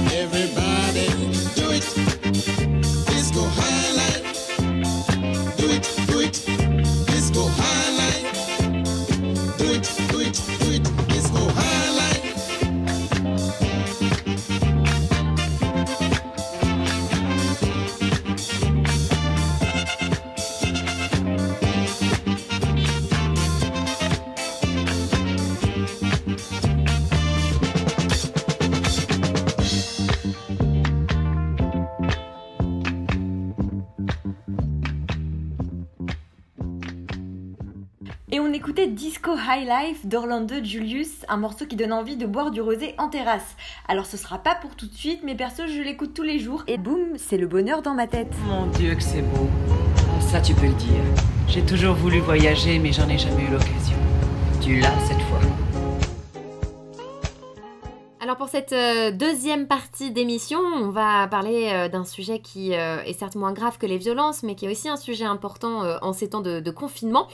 [38.94, 43.08] Disco High Life d'Orlando Julius, un morceau qui donne envie de boire du rosé en
[43.08, 43.56] terrasse.
[43.88, 46.62] Alors ce sera pas pour tout de suite, mais perso je l'écoute tous les jours
[46.68, 48.32] et boum, c'est le bonheur dans ma tête.
[48.46, 49.48] Mon Dieu que c'est beau.
[50.20, 51.02] Ça tu peux le dire.
[51.48, 53.96] J'ai toujours voulu voyager mais j'en ai jamais eu l'occasion.
[54.60, 55.40] Tu l'as cette fois.
[58.34, 63.00] Alors pour cette euh, deuxième partie d'émission, on va parler euh, d'un sujet qui euh,
[63.04, 66.12] est certes moins grave que les violences, mais qui est aussi un sujet important en
[66.12, 67.28] ces temps de, de confinement.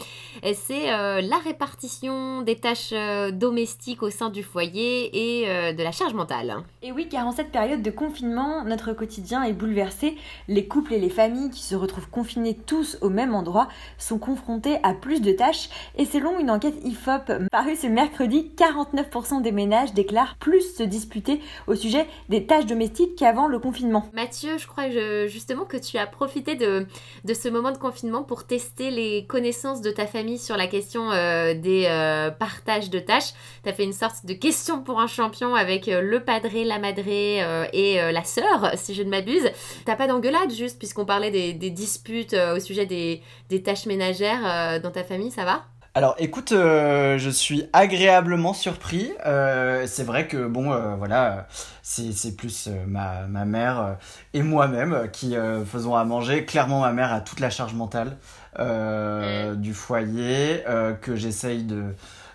[0.53, 2.93] C'est la répartition des tâches
[3.33, 6.57] domestiques au sein du foyer et de la charge mentale.
[6.83, 10.17] Et oui, car en cette période de confinement, notre quotidien est bouleversé.
[10.49, 14.79] Les couples et les familles qui se retrouvent confinés tous au même endroit sont confrontés
[14.83, 15.71] à plus de tâches.
[15.97, 21.41] Et selon une enquête IFOP parue ce mercredi, 49% des ménages déclarent plus se disputer
[21.67, 24.11] au sujet des tâches domestiques qu'avant le confinement.
[24.13, 24.91] Mathieu, je crois
[25.27, 26.87] justement que tu as profité de,
[27.33, 31.55] ce moment de confinement pour tester les connaissances de ta famille sur la question euh,
[31.55, 33.33] des euh, partages de tâches.
[33.63, 36.79] Tu as fait une sorte de question pour un champion avec euh, le padré, la
[36.79, 37.41] madré
[37.73, 39.51] et la sœur, si je ne m'abuse.
[39.85, 43.23] T'as pas d'engueulade juste puisqu'on parlait des, disputes au sujet des,
[43.63, 45.65] tâches ménagères dans ta famille, ça va?
[45.93, 49.11] Alors écoute, euh, je suis agréablement surpris.
[49.27, 51.49] Euh, c'est vrai que bon, euh, voilà,
[51.83, 53.97] c'est c'est plus ma, ma mère
[54.33, 55.35] et moi-même qui
[55.67, 56.45] faisons à manger.
[56.45, 58.17] Clairement, ma mère a toute la charge mentale
[58.61, 60.63] euh, du foyer
[61.03, 61.83] que j'essaye de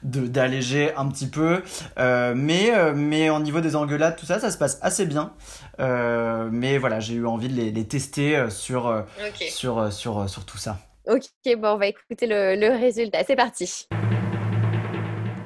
[0.04, 1.64] de- d'alléger un petit peu.
[1.98, 5.32] Mais mais au niveau des engueulades tout ça ça se passe assez bien.
[5.80, 9.06] Mais voilà j'ai eu envie de les, les tester sur
[9.50, 11.24] sur sur sur tout ça Ok,
[11.58, 13.20] bon, on va écouter le, le résultat.
[13.26, 13.88] C'est parti.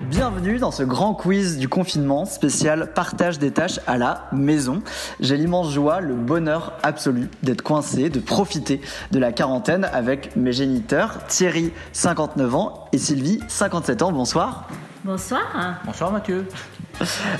[0.10, 4.82] Bienvenue dans ce grand quiz du confinement spécial partage des tâches à la maison.
[5.20, 10.52] J'ai l'immense joie, le bonheur absolu d'être coincé, de profiter de la quarantaine avec mes
[10.52, 14.12] géniteurs Thierry, 59 ans, et Sylvie, 57 ans.
[14.12, 14.68] Bonsoir.
[15.04, 15.82] Bonsoir.
[15.86, 16.48] Bonsoir Mathieu.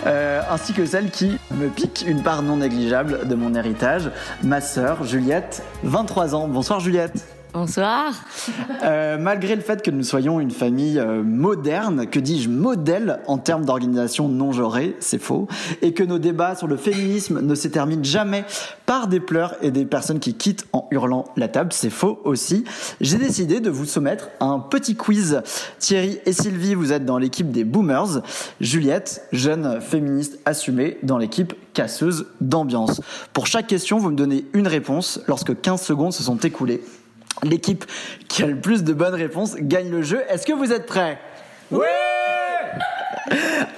[0.06, 4.12] Euh, ainsi que celle qui me pique une part non négligeable de mon héritage,
[4.44, 6.48] ma sœur Juliette, 23 ans.
[6.48, 7.39] Bonsoir Juliette.
[7.52, 8.14] Bonsoir.
[8.84, 13.40] Euh, malgré le fait que nous soyons une famille euh, moderne, que dis-je modèle en
[13.40, 15.48] termes d'organisation non genrée, c'est faux,
[15.82, 18.46] et que nos débats sur le féminisme ne se terminent jamais
[18.86, 22.66] par des pleurs et des personnes qui quittent en hurlant la table, c'est faux aussi,
[23.02, 25.42] j'ai décidé de vous soumettre un petit quiz.
[25.80, 28.22] Thierry et Sylvie, vous êtes dans l'équipe des Boomers,
[28.62, 33.02] Juliette, jeune féministe assumée, dans l'équipe casseuse d'ambiance.
[33.34, 36.82] Pour chaque question, vous me donnez une réponse lorsque 15 secondes se sont écoulées.
[37.44, 37.86] L'équipe
[38.28, 40.22] qui a le plus de bonnes réponses gagne le jeu.
[40.30, 41.20] Est-ce que vous êtes prêts?
[41.72, 41.86] Oui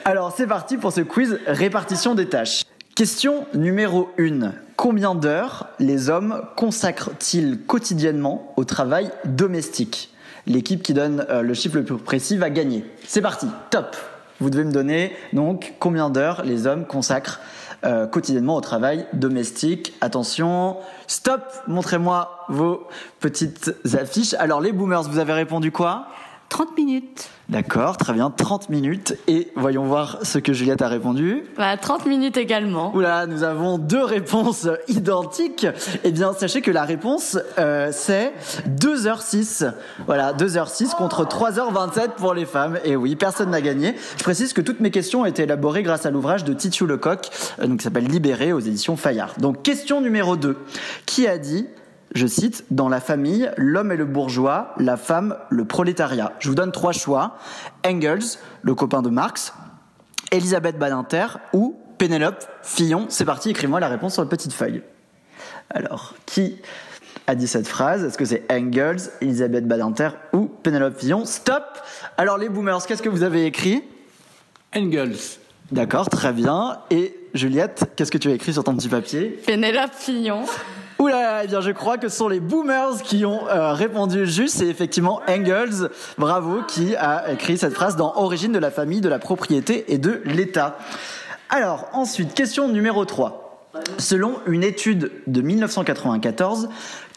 [0.05, 2.63] Alors c'est parti pour ce quiz répartition des tâches.
[2.95, 4.51] Question numéro 1.
[4.75, 10.13] Combien d'heures les hommes consacrent-ils quotidiennement au travail domestique?
[10.47, 12.83] L'équipe qui donne euh, le chiffre le plus précis va gagner.
[13.05, 13.95] C'est parti, top
[14.41, 17.39] Vous devez me donner donc combien d'heures les hommes consacrent
[17.85, 19.93] euh, quotidiennement au travail domestique.
[20.01, 22.87] Attention, stop Montrez-moi vos
[23.19, 24.33] petites affiches.
[24.33, 26.07] Alors les boomers, vous avez répondu quoi?
[26.51, 27.29] 30 minutes.
[27.47, 29.15] D'accord, très bien, 30 minutes.
[29.29, 31.45] Et voyons voir ce que Juliette a répondu.
[31.57, 32.93] Bah, 30 minutes également.
[32.93, 35.65] Oula, nous avons deux réponses identiques.
[36.03, 38.33] Eh bien, sachez que la réponse, euh, c'est
[38.67, 39.71] 2h06.
[40.05, 42.79] Voilà, 2h06 contre 3h27 pour les femmes.
[42.83, 43.95] Et oui, personne n'a gagné.
[44.17, 47.29] Je précise que toutes mes questions ont été élaborées grâce à l'ouvrage de Titiou Lecoq,
[47.59, 49.35] euh, donc, qui s'appelle Libéré aux éditions Fayard.
[49.37, 50.57] Donc, question numéro 2.
[51.05, 51.65] Qui a dit
[52.13, 56.33] je cite, dans la famille, l'homme est le bourgeois, la femme le prolétariat.
[56.39, 57.37] Je vous donne trois choix.
[57.85, 59.53] Engels, le copain de Marx,
[60.31, 63.05] Elisabeth Badinter ou Pénélope Fillon.
[63.09, 64.81] C'est parti, écris-moi la réponse sur une petite feuille.
[65.69, 66.57] Alors, qui
[67.27, 68.03] a dit cette phrase?
[68.03, 71.23] Est-ce que c'est Engels, Elisabeth Badinter ou Pénélope Fillon?
[71.23, 71.63] Stop
[72.17, 73.83] Alors les boomers, qu'est-ce que vous avez écrit?
[74.75, 75.37] Engels.
[75.71, 76.79] D'accord, très bien.
[76.89, 79.39] Et Juliette, qu'est-ce que tu as écrit sur ton petit papier?
[79.45, 80.43] Pénélope Fillon.
[81.01, 84.57] Oula, eh bien je crois que ce sont les boomers qui ont euh, répondu juste.
[84.57, 89.09] C'est effectivement Engels, bravo, qui a écrit cette phrase dans Origine de la famille, de
[89.09, 90.77] la propriété et de l'État.
[91.49, 93.71] Alors ensuite, question numéro 3.
[93.97, 96.69] Selon une étude de 1994,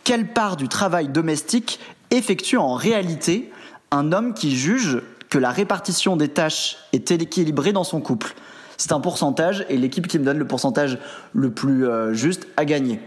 [0.02, 1.78] quelle part du travail domestique
[2.10, 3.52] effectue en réalité
[3.90, 8.34] un homme qui juge que la répartition des tâches est équilibrée dans son couple?
[8.78, 10.98] C'est un pourcentage et l'équipe qui me donne le pourcentage
[11.34, 12.98] le plus euh, juste a gagné.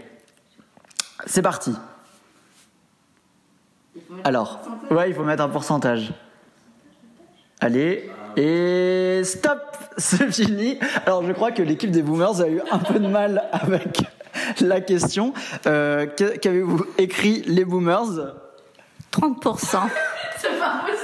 [1.26, 1.74] C'est parti.
[4.24, 6.12] Alors, ouais, il faut mettre un pourcentage.
[7.60, 10.78] Allez, et stop, c'est fini.
[11.06, 14.02] Alors, je crois que l'équipe des Boomers a eu un peu de mal avec
[14.60, 15.32] la question.
[15.66, 16.06] Euh,
[16.40, 18.34] Qu'avez-vous écrit, les Boomers?
[19.12, 19.80] 30%.
[20.38, 20.97] C'est pas possible.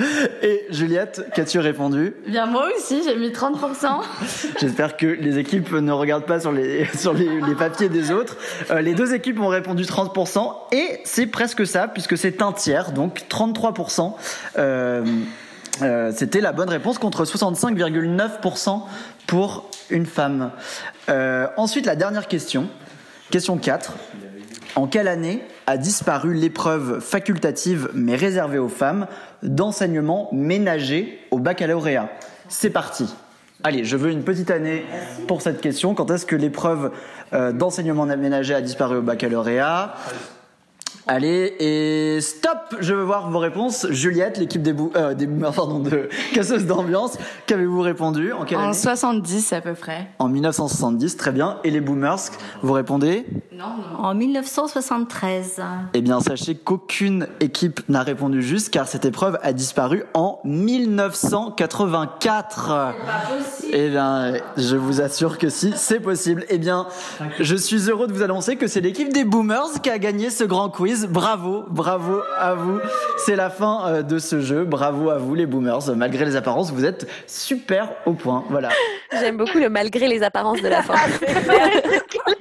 [0.42, 2.14] Et Juliette, qu'as-tu répondu?
[2.26, 4.02] Bien moi aussi, j'ai mis 30%.
[4.60, 8.36] J'espère que les équipes ne regardent pas sur les, sur les, les papiers des autres.
[8.70, 12.92] Euh, les deux équipes ont répondu 30% et c'est presque ça puisque c'est un tiers,
[12.92, 14.14] donc 33%.
[14.58, 15.04] Euh,
[15.82, 18.82] euh, C'était la bonne réponse contre 65,9%
[19.26, 20.50] pour une femme.
[21.56, 22.68] Ensuite, la dernière question,
[23.30, 23.94] question 4.
[24.76, 29.06] En quelle année a disparu l'épreuve facultative mais réservée aux femmes?
[29.42, 32.08] D'enseignement ménager au baccalauréat
[32.48, 33.14] C'est parti.
[33.62, 34.84] Allez, je veux une petite année
[35.28, 35.94] pour cette question.
[35.94, 36.92] Quand est-ce que l'épreuve
[37.32, 39.94] euh, d'enseignement ménager a disparu au baccalauréat?
[41.12, 43.88] Allez, et stop Je veux voir vos réponses.
[43.90, 48.32] Juliette, l'équipe des, bou euh, des boomers, pardon, de casseuse d'ambiance, qu'avez-vous répondu?
[48.32, 48.74] En quelle En année?
[48.74, 50.08] 70 à peu près.
[50.20, 51.58] En 1970, très bien.
[51.64, 52.20] Et les boomers,
[52.62, 53.26] vous répondez?
[53.52, 54.04] Non, non.
[54.04, 55.60] En 1973.
[55.94, 62.94] Eh bien, sachez qu'aucune équipe n'a répondu juste, car cette épreuve a disparu en 1984.
[63.72, 66.44] Eh bien, je vous assure que si, c'est possible.
[66.50, 66.86] Eh bien,
[67.40, 70.44] je suis heureux de vous annoncer que c'est l'équipe des boomers qui a gagné ce
[70.44, 70.99] grand quiz.
[71.06, 72.78] Bravo, bravo à vous.
[73.18, 74.64] C'est la fin euh, de ce jeu.
[74.64, 75.94] Bravo à vous, les boomers.
[75.96, 78.44] Malgré les apparences, vous êtes super au point.
[78.50, 78.70] Voilà.
[79.12, 80.94] J'aime beaucoup le malgré les apparences de la fin.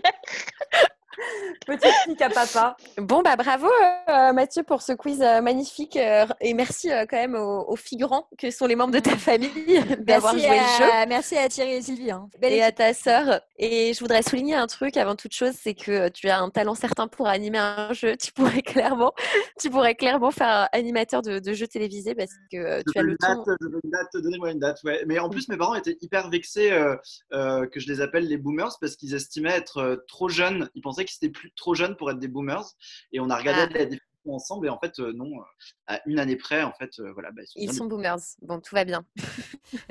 [1.66, 2.76] Petite pique à papa.
[2.98, 3.68] Bon, bah bravo
[4.10, 7.76] euh, Mathieu pour ce quiz euh, magnifique euh, et merci euh, quand même aux, aux
[7.76, 9.50] figurants que sont les membres de ta famille
[10.00, 10.92] d'avoir Merci joué le jeu.
[10.92, 12.12] à- Merci à Thierry et Sylvie.
[12.12, 12.28] hein.
[12.40, 13.42] Belle et à ta sœur.
[13.58, 16.76] Et je voudrais souligner un truc avant toute chose, c'est que tu as un talent
[16.76, 18.16] certain pour animer un jeu.
[18.18, 19.14] Tu pourrais clairement,
[19.60, 23.16] tu pourrais clairement faire animateur de, de jeux télévisés parce que euh, tu as le
[23.20, 23.56] date, ton.
[23.62, 24.80] je veux une date, donnez-moi une date.
[24.84, 25.04] Ouais.
[25.06, 26.96] Mais en plus, mes parents étaient hyper vexés euh,
[27.34, 30.70] euh, que je les appelle les boomers parce qu'ils estimaient être euh, trop jeunes.
[30.76, 32.66] Ils pensaient qu'ils étaient plus trop jeunes pour être des boomers.
[33.12, 33.78] Et on a regardé Ah.
[33.78, 34.00] la définition
[34.32, 35.44] ensemble et en fait, euh, non, euh,
[35.88, 37.32] à une année près, en fait, euh, voilà.
[37.32, 38.20] bah, Ils bien sont boomers.
[38.42, 39.06] Bon, tout va bien.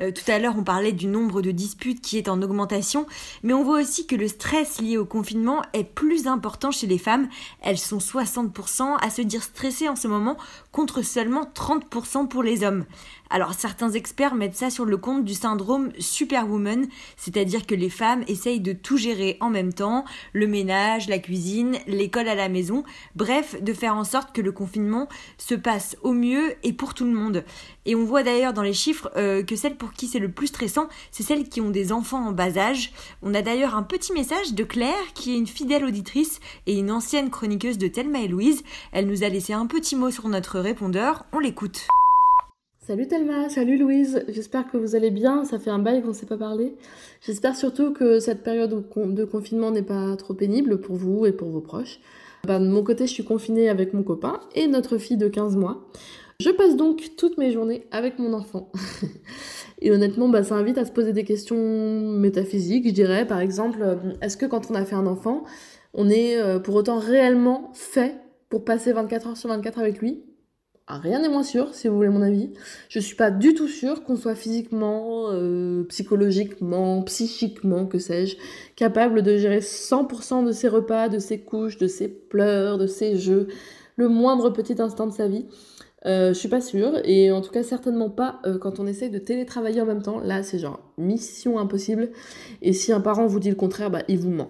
[0.00, 3.06] Euh, tout à l'heure, on parlait du nombre de disputes qui est en augmentation,
[3.44, 6.98] mais on voit aussi que le stress lié au confinement est plus important chez les
[6.98, 7.28] femmes.
[7.62, 10.36] Elles sont 60% à se dire stressées en ce moment,
[10.72, 12.86] contre seulement 30% pour les hommes.
[13.30, 16.86] Alors certains experts mettent ça sur le compte du syndrome superwoman,
[17.16, 21.76] c'est-à-dire que les femmes essayent de tout gérer en même temps, le ménage, la cuisine,
[21.86, 22.84] l'école à la maison,
[23.16, 27.04] bref, de faire en sorte que le confinement se passe au mieux et pour tout
[27.04, 27.44] le monde.
[27.84, 30.46] Et on voit d'ailleurs dans les chiffres euh, que celles pour qui c'est le plus
[30.46, 32.92] stressant, c'est celles qui ont des enfants en bas âge.
[33.22, 36.90] On a d'ailleurs un petit message de Claire, qui est une fidèle auditrice et une
[36.90, 38.64] ancienne chroniqueuse de Thelma et Louise.
[38.92, 41.86] Elle nous a laissé un petit mot sur notre répondeur, on l'écoute.
[42.88, 46.12] Salut Thelma, salut Louise, j'espère que vous allez bien, ça fait un bail qu'on ne
[46.14, 46.74] s'est pas parlé.
[47.20, 51.26] J'espère surtout que cette période de con- de confinement n'est pas trop pénible pour vous
[51.26, 52.00] et pour vos proches.
[52.46, 55.54] Bah, de mon côté, je suis confinée avec mon copain et notre fille de 15
[55.54, 55.86] mois.
[56.40, 58.72] Je passe donc toutes mes journées avec mon enfant.
[59.82, 61.58] et honnêtement, bah, ça invite à se poser des questions
[62.12, 63.26] métaphysiques, je dirais.
[63.26, 65.44] Par exemple, euh, est-ce que quand on a fait un enfant,
[65.92, 68.14] on est euh, pour autant réellement fait
[68.48, 70.22] pour passer 24 heures sur 24 avec lui?
[70.96, 72.50] Rien n'est moins sûr, si vous voulez mon avis.
[72.88, 78.36] Je suis pas du tout sûre qu'on soit physiquement, euh, psychologiquement, psychiquement, que sais-je,
[78.74, 83.16] capable de gérer 100% de ses repas, de ses couches, de ses pleurs, de ses
[83.16, 83.48] jeux,
[83.96, 85.44] le moindre petit instant de sa vie.
[86.06, 89.10] Euh, je suis pas sûre, et en tout cas certainement pas euh, quand on essaye
[89.10, 90.20] de télétravailler en même temps.
[90.20, 92.10] Là, c'est genre mission impossible.
[92.62, 94.48] Et si un parent vous dit le contraire, bah il vous ment.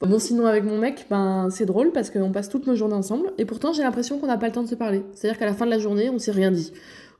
[0.00, 3.32] Bon, sinon avec mon mec, ben c'est drôle parce qu'on passe toutes nos journées ensemble,
[3.38, 5.02] et pourtant j'ai l'impression qu'on n'a pas le temps de se parler.
[5.14, 6.72] C'est-à-dire qu'à la fin de la journée, on s'est rien dit.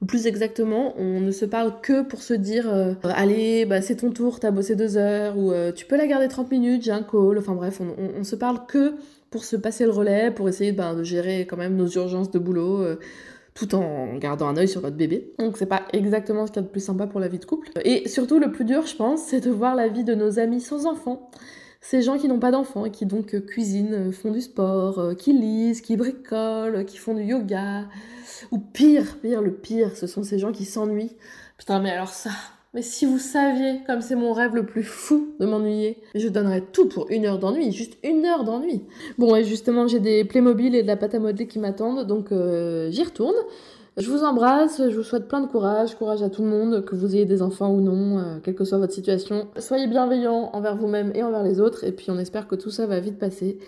[0.03, 3.97] Ou plus exactement, on ne se parle que pour se dire euh, allez, bah, c'est
[3.97, 7.03] ton tour, t'as bossé deux heures, ou tu peux la garder 30 minutes, j'ai un
[7.05, 7.39] call.
[7.39, 8.95] Enfin bref, on, on- on se parle que
[9.31, 12.39] pour se passer le relais, pour essayer ben, de gérer quand même nos urgences de
[12.41, 12.85] boulot.
[13.59, 15.32] Tout en gardant un œil sur notre bébé.
[15.38, 17.44] Donc c'est pas exactement ce qu'il y a de plus sympa pour la vie de
[17.44, 17.70] couple.
[17.84, 20.61] Et surtout le plus dur, je pense, c'est de voir la vie de nos amis
[20.61, 21.30] sans enfants.
[21.80, 24.98] Ces gens qui n'ont pas d'enfants et qui donc euh, cuisinent, euh, font du sport,
[24.98, 27.84] euh, qui lisent, qui bricolent, qui font du yoga.
[28.50, 31.16] Ou pire, pire, le pire, ce sont ces gens qui s'ennuient.
[31.56, 32.30] Putain, mais alors ça,
[32.74, 36.62] mais si vous saviez comme c'est mon rêve le plus fou de m'ennuyer, je donnerais
[36.72, 38.84] tout pour une heure d'ennui, juste une heure d'ennui.
[39.16, 42.30] Bon, et justement, j'ai des Playmobil et de la pâte à modeler qui m'attendent, donc
[42.32, 43.36] euh, j'y retourne.
[43.96, 46.94] Je vous embrasse, je vous souhaite plein de courage, courage à tout le monde, que
[46.94, 49.48] vous ayez des enfants ou non, euh, quelle que soit votre situation.
[49.56, 52.86] Soyez bienveillants envers vous-même et envers les autres, et puis on espère que tout ça
[52.86, 53.58] va vite passer.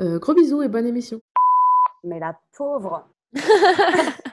[0.00, 1.20] Euh, gros bisous et bonne émission.
[2.02, 3.06] Mais la pauvre.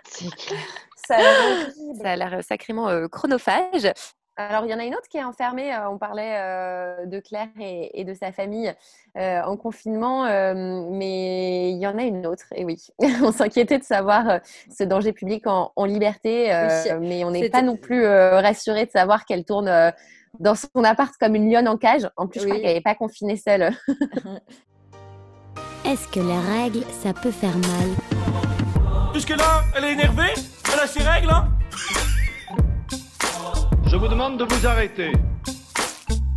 [0.05, 0.59] C'est clair.
[1.07, 2.01] Ça a l'air horrible.
[2.01, 3.91] Ça a l'air sacrément euh, chronophage.
[4.35, 5.71] Alors, il y en a une autre qui est enfermée.
[5.75, 8.73] euh, on parlait euh, de Claire et, et de sa famille
[9.15, 12.45] euh, en confinement, euh, mais il y en a une autre.
[12.55, 12.83] Et oui,
[13.21, 14.39] on s'inquiétait de savoir euh,
[14.75, 16.67] ce danger public en, en liberté, euh,
[16.99, 19.91] Oui, mais on n'est pas non plus euh, rassuré de savoir qu'elle tourne euh,
[20.39, 22.09] dans son appart comme une lionne en cage.
[22.17, 22.63] En plus, je crois Oui.
[22.63, 23.69] qu'elle n'est pas confinée seule.
[25.85, 29.13] Est-ce que les règles, ça peut faire mal?
[29.13, 30.33] Jusque-là, elle est énervée
[30.83, 31.47] Règles, hein
[33.87, 35.13] Je vous demande de vous arrêter.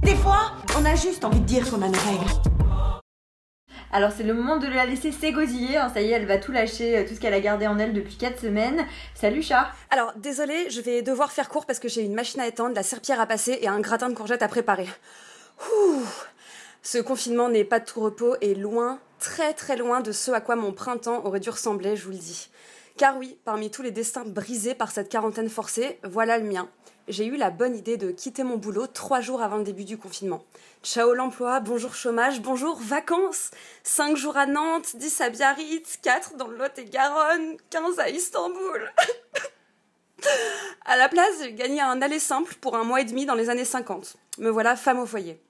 [0.05, 2.31] Des fois, on a juste envie de dire qu'on a nos règles.
[3.91, 5.91] Alors c'est le moment de la laisser s'égosiller, hein.
[5.93, 7.93] ça y est, elle va tout lâcher, euh, tout ce qu'elle a gardé en elle
[7.93, 8.87] depuis 4 semaines.
[9.15, 12.47] Salut chat Alors, désolé, je vais devoir faire court parce que j'ai une machine à
[12.47, 14.89] étendre, la serpillère à passer et un gratin de courgettes à préparer.
[15.73, 16.03] Ouh.
[16.83, 20.41] Ce confinement n'est pas de tout repos et loin, très très loin de ce à
[20.41, 22.49] quoi mon printemps aurait dû ressembler, je vous le dis.
[22.97, 26.67] Car oui, parmi tous les destins brisés par cette quarantaine forcée, voilà le mien.
[27.09, 29.99] J'ai eu la bonne idée de quitter mon boulot trois jours avant le début du
[29.99, 30.43] confinement.
[30.83, 33.51] Ciao l'emploi, bonjour chômage, bonjour vacances
[33.85, 38.91] 5 jours à Nantes, 10 à Biarritz, 4 dans le Lot-et-Garonne, 15 à Istanbul.
[40.87, 43.51] À la place, j'ai gagné un aller simple pour un mois et demi dans les
[43.51, 44.17] années 50.
[44.39, 45.41] Me voilà femme au foyer.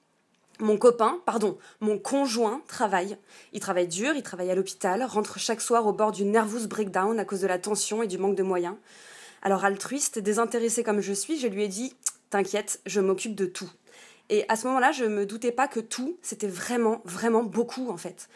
[0.59, 3.17] Mon copain, pardon, mon conjoint travaille.
[3.53, 7.19] Il travaille dur, il travaille à l'hôpital, rentre chaque soir au bord du nervous breakdown
[7.19, 8.75] à cause de la tension et du manque de moyens.
[9.43, 11.93] Alors altruiste, désintéressée comme je suis, je lui ai dit
[12.31, 13.69] T'inquiète, je m'occupe de tout.
[14.29, 17.97] Et à ce moment-là, je me doutais pas que tout, c'était vraiment, vraiment beaucoup en
[17.97, 18.27] fait.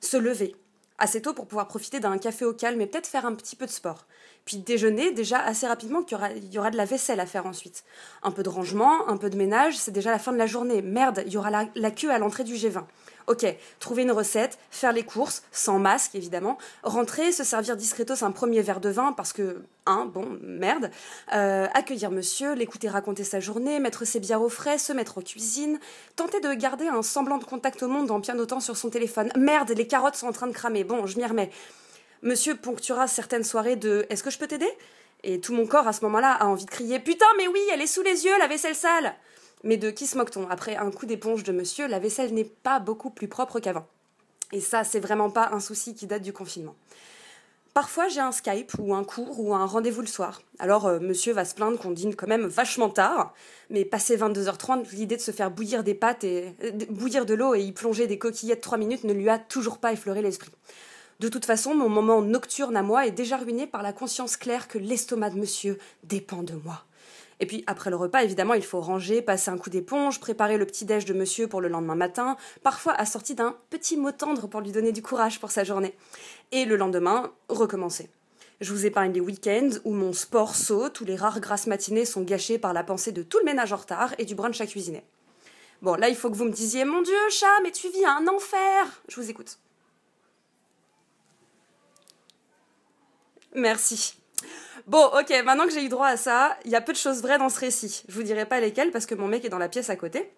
[0.00, 0.56] Se lever,
[0.98, 3.66] assez tôt pour pouvoir profiter d'un café au calme et peut-être faire un petit peu
[3.66, 4.06] de sport.
[4.44, 7.26] Puis déjeuner déjà assez rapidement qu'il y aura, il y aura de la vaisselle à
[7.26, 7.84] faire ensuite.
[8.22, 10.82] Un peu de rangement, un peu de ménage, c'est déjà la fin de la journée.
[10.82, 12.84] Merde, il y aura la, la queue à l'entrée du G20.
[13.28, 13.44] Ok,
[13.78, 18.62] trouver une recette, faire les courses, sans masque évidemment, rentrer, se servir discretos un premier
[18.62, 20.90] verre de vin parce que, hein, bon, merde,
[21.34, 25.20] euh, accueillir monsieur, l'écouter raconter sa journée, mettre ses bières au frais, se mettre aux
[25.20, 25.78] cuisines,
[26.16, 29.30] tenter de garder un semblant de contact au monde en pianotant sur son téléphone.
[29.36, 31.50] Merde, les carottes sont en train de cramer, bon, je m'y remets.
[32.22, 34.72] Monsieur ponctuera certaines soirées de Est-ce que je peux t'aider?
[35.22, 37.82] Et tout mon corps à ce moment-là a envie de crier Putain, mais oui, elle
[37.82, 39.14] est sous les yeux, la vaisselle sale
[39.64, 42.78] Mais de qui se moque-t-on Après un coup d'éponge de monsieur, la vaisselle n'est pas
[42.78, 43.86] beaucoup plus propre qu'avant.
[44.52, 46.76] Et ça, c'est vraiment pas un souci qui date du confinement.
[47.74, 50.42] Parfois, j'ai un Skype ou un cours ou un rendez-vous le soir.
[50.58, 53.34] Alors, euh, monsieur va se plaindre qu'on dîne quand même vachement tard,
[53.70, 57.54] mais passé 22h30, l'idée de se faire bouillir des pâtes et euh, bouillir de l'eau
[57.54, 60.50] et y plonger des coquillettes 3 minutes ne lui a toujours pas effleuré l'esprit.
[61.20, 64.66] De toute façon, mon moment nocturne à moi est déjà ruiné par la conscience claire
[64.66, 66.84] que l'estomac de monsieur dépend de moi.
[67.40, 70.66] Et puis après le repas, évidemment, il faut ranger, passer un coup d'éponge, préparer le
[70.66, 74.60] petit déj de monsieur pour le lendemain matin, parfois assorti d'un petit mot tendre pour
[74.60, 75.94] lui donner du courage pour sa journée.
[76.50, 78.10] Et le lendemain, recommencer.
[78.60, 82.22] Je vous épargne les week-ends où mon sport saute, où les rares grasses matinées sont
[82.22, 85.04] gâchées par la pensée de tout le ménage en retard et du brunch à cuisiner.
[85.80, 88.26] Bon, là, il faut que vous me disiez Mon Dieu, chat, mais tu vis un
[88.26, 89.58] enfer Je vous écoute.
[93.54, 94.16] Merci.
[94.88, 97.20] Bon, ok, maintenant que j'ai eu droit à ça, il y a peu de choses
[97.20, 98.04] vraies dans ce récit.
[98.08, 100.32] Je vous dirai pas lesquelles parce que mon mec est dans la pièce à côté.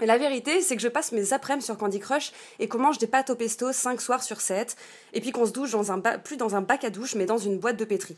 [0.00, 3.06] La vérité, c'est que je passe mes après-midi sur Candy Crush et qu'on mange des
[3.06, 4.76] pâtes au pesto 5 soirs sur 7,
[5.12, 7.38] et puis qu'on se douche dans un plus dans un bac à douche, mais dans
[7.38, 8.16] une boîte de pétri.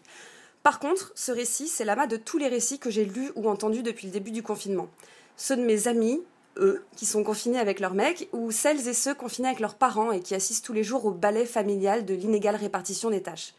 [0.62, 3.82] Par contre, ce récit, c'est l'amas de tous les récits que j'ai lus ou entendus
[3.82, 4.88] depuis le début du confinement.
[5.36, 6.22] Ceux de mes amis,
[6.56, 10.10] eux, qui sont confinés avec leurs mecs, ou celles et ceux confinés avec leurs parents
[10.10, 13.52] et qui assistent tous les jours au ballet familial de l'inégale répartition des tâches.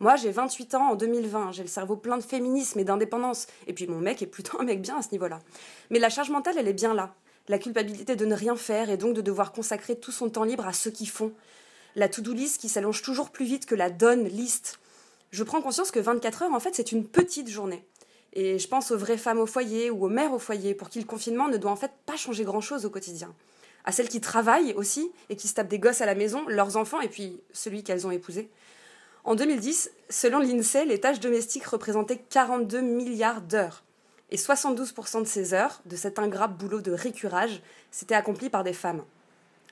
[0.00, 3.72] Moi, j'ai 28 ans en 2020, j'ai le cerveau plein de féminisme et d'indépendance, et
[3.72, 5.38] puis mon mec est plutôt un mec bien à ce niveau-là.
[5.90, 7.14] Mais la charge mentale, elle est bien là.
[7.48, 10.66] La culpabilité de ne rien faire et donc de devoir consacrer tout son temps libre
[10.66, 11.32] à ceux qui font.
[11.94, 14.80] La to-do list qui s'allonge toujours plus vite que la done list.
[15.30, 17.84] Je prends conscience que 24 heures, en fait, c'est une petite journée.
[18.32, 20.98] Et je pense aux vraies femmes au foyer ou aux mères au foyer pour qui
[20.98, 23.32] le confinement ne doit en fait pas changer grand-chose au quotidien.
[23.84, 26.76] À celles qui travaillent aussi et qui se tapent des gosses à la maison, leurs
[26.76, 28.50] enfants et puis celui qu'elles ont épousé.
[29.24, 33.82] En 2010, selon l'INSEE, les tâches domestiques représentaient 42 milliards d'heures.
[34.30, 38.74] Et 72% de ces heures, de cet ingrat boulot de récurage, s'étaient accomplies par des
[38.74, 39.02] femmes.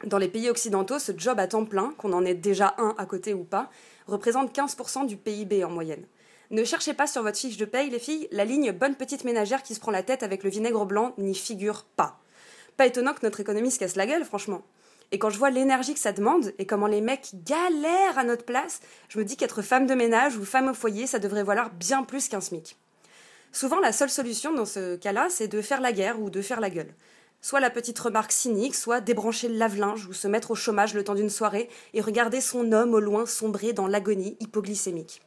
[0.04, 3.04] Dans les pays occidentaux, ce job à temps plein, qu'on en ait déjà un à
[3.04, 3.70] côté ou pas,
[4.06, 6.06] représente 15% du PIB en moyenne.
[6.50, 9.62] Ne cherchez pas sur votre fiche de paye, les filles, la ligne bonne petite ménagère
[9.62, 12.18] qui se prend la tête avec le vinaigre blanc n'y figure pas.
[12.78, 14.62] Pas étonnant que notre économie se casse la gueule, franchement.
[15.12, 18.46] Et quand je vois l'énergie que ça demande et comment les mecs galèrent à notre
[18.46, 21.70] place, je me dis qu'être femme de ménage ou femme au foyer, ça devrait valoir
[21.70, 22.78] bien plus qu'un SMIC.
[23.52, 26.60] Souvent, la seule solution dans ce cas-là, c'est de faire la guerre ou de faire
[26.60, 26.94] la gueule.
[27.42, 31.04] Soit la petite remarque cynique, soit débrancher le lave-linge ou se mettre au chômage le
[31.04, 35.20] temps d'une soirée et regarder son homme au loin sombrer dans l'agonie hypoglycémique.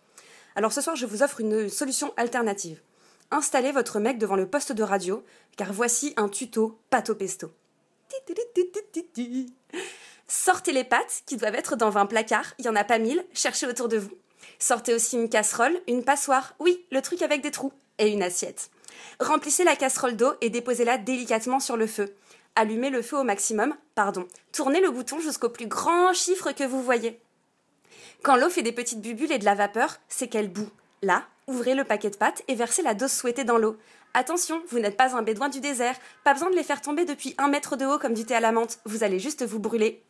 [0.56, 2.82] Alors ce soir, je vous offre une solution alternative.
[3.30, 5.24] Installez votre mec devant le poste de radio,
[5.58, 7.52] car voici un tuto au pesto.
[10.28, 13.24] Sortez les pâtes qui doivent être dans 20 placards, il n'y en a pas mille,
[13.34, 14.12] cherchez autour de vous.
[14.60, 18.70] Sortez aussi une casserole, une passoire, oui, le truc avec des trous, et une assiette.
[19.20, 22.16] Remplissez la casserole d'eau et déposez-la délicatement sur le feu.
[22.56, 24.28] Allumez le feu au maximum, pardon.
[24.52, 27.20] Tournez le bouton jusqu'au plus grand chiffre que vous voyez.
[28.24, 30.70] Quand l'eau fait des petites bulles et de la vapeur, c'est qu'elle bout.
[31.02, 33.78] Là, ouvrez le paquet de pâtes et versez la dose souhaitée dans l'eau.
[34.18, 37.36] Attention, vous n'êtes pas un bédouin du désert, pas besoin de les faire tomber depuis
[37.38, 40.06] un mètre de haut comme du thé à la menthe, vous allez juste vous brûler.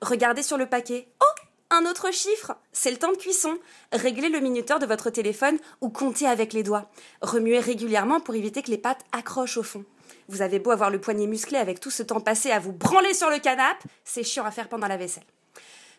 [0.00, 1.08] Regardez sur le paquet.
[1.20, 3.58] Oh Un autre chiffre C'est le temps de cuisson.
[3.92, 6.90] Réglez le minuteur de votre téléphone ou comptez avec les doigts.
[7.20, 9.84] Remuez régulièrement pour éviter que les pâtes accrochent au fond.
[10.28, 13.12] Vous avez beau avoir le poignet musclé avec tout ce temps passé à vous branler
[13.12, 15.24] sur le canapé, c'est chiant à faire pendant la vaisselle.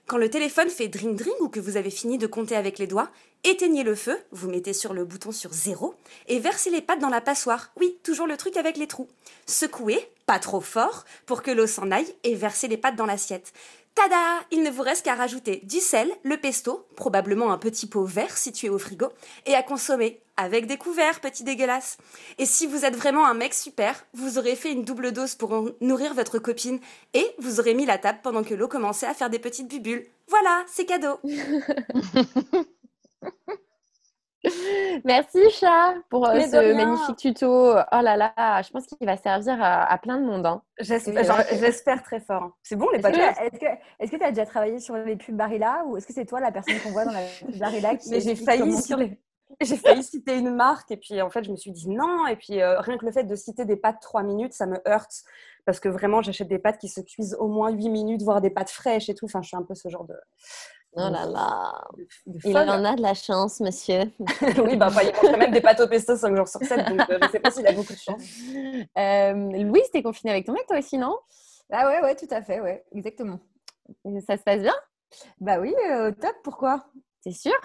[0.09, 2.87] Quand le téléphone fait dring dring ou que vous avez fini de compter avec les
[2.87, 3.11] doigts,
[3.43, 5.93] éteignez le feu, vous mettez sur le bouton sur zéro
[6.27, 7.71] et versez les pâtes dans la passoire.
[7.79, 9.07] Oui, toujours le truc avec les trous.
[9.45, 13.53] Secouez, pas trop fort, pour que l'eau s'en aille et versez les pâtes dans l'assiette.
[13.95, 18.03] Tada Il ne vous reste qu'à rajouter du sel, le pesto, probablement un petit pot
[18.03, 19.09] vert situé au frigo,
[19.45, 21.97] et à consommer avec des couverts, petit dégueulasse.
[22.37, 25.69] Et si vous êtes vraiment un mec super, vous aurez fait une double dose pour
[25.81, 26.79] nourrir votre copine
[27.13, 30.07] et vous aurez mis la table pendant que l'eau commençait à faire des petites bubules.
[30.29, 31.19] Voilà, c'est cadeau.
[35.05, 37.47] Merci chat pour euh, ce magnifique tuto.
[37.73, 40.45] Oh là là, je pense qu'il va servir à, à plein de monde.
[40.45, 40.61] hein.
[40.79, 42.51] J'espère que- j'espère très fort.
[42.63, 43.41] C'est bon les podcasts
[43.99, 46.39] Est-ce que tu as déjà travaillé sur les pubs Barilla ou est-ce que c'est toi
[46.39, 49.19] la personne qu'on voit dans la pub Barilla qui Mais j'ai failli sur les-
[49.61, 52.35] J'ai failli citer une marque et puis en fait je me suis dit non et
[52.35, 55.23] puis euh, rien que le fait de citer des pâtes 3 minutes ça me heurte
[55.65, 58.51] parce que vraiment j'achète des pâtes qui se cuisent au moins 8 minutes voire des
[58.51, 60.15] pâtes fraîches et tout enfin je suis un peu ce genre de
[61.07, 61.87] Oh là là.
[62.43, 64.01] Il en a de la chance, monsieur.
[64.41, 67.09] oui enfin, il mange quand même des pâtes au pesto 5 jours sur 7 donc
[67.09, 68.21] euh, je sais pas s'il a beaucoup de chance.
[68.97, 71.17] Euh, Louise, t'es confinée avec ton mec, toi aussi, non?
[71.71, 73.39] Ah ouais, ouais, tout à fait, ouais, exactement.
[74.25, 74.75] Ça se passe bien?
[75.39, 76.85] Bah oui, euh, top, pourquoi?
[77.23, 77.59] T'es sûre?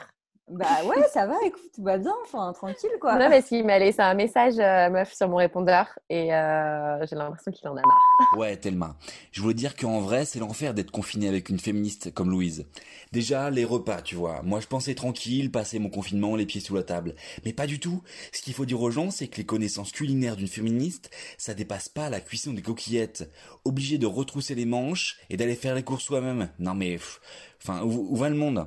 [0.51, 3.18] Bah ouais, ça va, écoute, tout va bien, enfin, tranquille quoi.
[3.18, 7.16] Non, parce qu'il m'a laissé un message, euh, meuf, sur mon répondeur et euh, j'ai
[7.16, 8.38] l'impression qu'il en a marre.
[8.38, 8.90] Ouais, tellement.
[9.32, 12.66] Je voulais dire qu'en vrai, c'est l'enfer d'être confiné avec une féministe comme Louise.
[13.11, 14.42] Déjà, les repas, tu vois.
[14.42, 17.14] Moi, je pensais tranquille, passer mon confinement les pieds sous la table.
[17.47, 18.03] Mais pas du tout.
[18.30, 21.88] Ce qu'il faut dire aux gens, c'est que les connaissances culinaires d'une féministe, ça dépasse
[21.88, 23.30] pas la cuisson des coquillettes.
[23.64, 26.51] Obligé de retrousser les manches et d'aller faire les courses soi-même.
[26.59, 27.20] Non mais, pff,
[27.62, 28.66] enfin, où, où va le monde?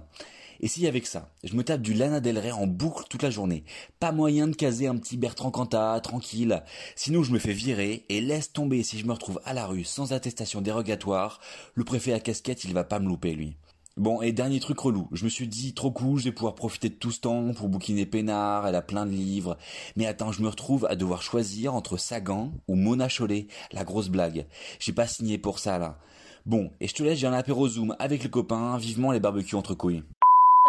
[0.60, 3.30] Et si avec ça, je me tape du Lana Del Rey en boucle toute la
[3.30, 3.64] journée,
[4.00, 6.64] pas moyen de caser un petit Bertrand Cantat, tranquille.
[6.96, 9.84] Sinon je me fais virer et laisse tomber si je me retrouve à la rue
[9.84, 11.40] sans attestation dérogatoire,
[11.74, 13.58] le préfet à casquette il va pas me louper lui.
[13.98, 16.90] Bon, et dernier truc relou, je me suis dit, trop cool, je vais pouvoir profiter
[16.90, 19.58] de tout ce temps pour bouquiner Pénard, elle a plein de livres.
[19.96, 24.10] Mais attends, je me retrouve à devoir choisir entre Sagan ou Mona Chollet, la grosse
[24.10, 24.46] blague.
[24.80, 25.98] J'ai pas signé pour ça, là.
[26.46, 29.56] Bon, et je te laisse, j'ai un apéro Zoom avec le copain, vivement les barbecues
[29.56, 30.04] entre couilles.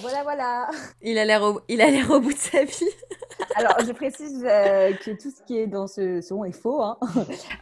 [0.00, 0.68] Voilà, voilà.
[1.00, 2.88] Il a l'air au, il a l'air au bout de sa vie.
[3.56, 6.82] Alors, je précise euh, que tout ce qui est dans ce son est faux.
[6.82, 6.98] Hein.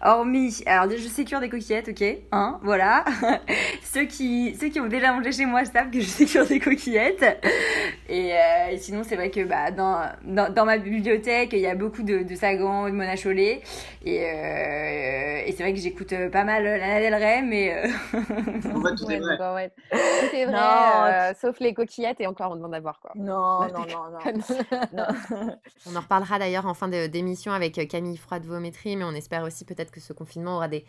[0.02, 3.04] Hormis, alors je sécure des coquillettes, ok, hein, voilà.
[3.82, 6.58] ceux, qui, ceux qui ont déjà mangé chez moi savent que je sais cuire des
[6.58, 7.24] coquillettes.
[8.08, 11.66] Et, euh, et sinon, c'est vrai que bah, dans, dans, dans ma bibliothèque, il y
[11.68, 13.62] a beaucoup de, de Sagan et de Mona Chollet.
[14.04, 17.72] Et, euh, et c'est vrai que j'écoute pas mal Lana Del Rey, mais.
[17.74, 17.88] euh,
[18.74, 19.72] En fait, tout est Ouais, vrai.
[19.92, 21.04] Tout est vrai, Non.
[21.06, 23.12] euh, sauf les coquillettes et encore on demande à voir quoi.
[23.14, 24.18] Non, non, non, non.
[24.92, 25.06] non.
[25.86, 29.12] On en reparlera d'ailleurs en fin de- d'émission avec euh, Camille Froide Vométrie, mais on
[29.12, 30.84] espère aussi peut-être que ce confinement aura des,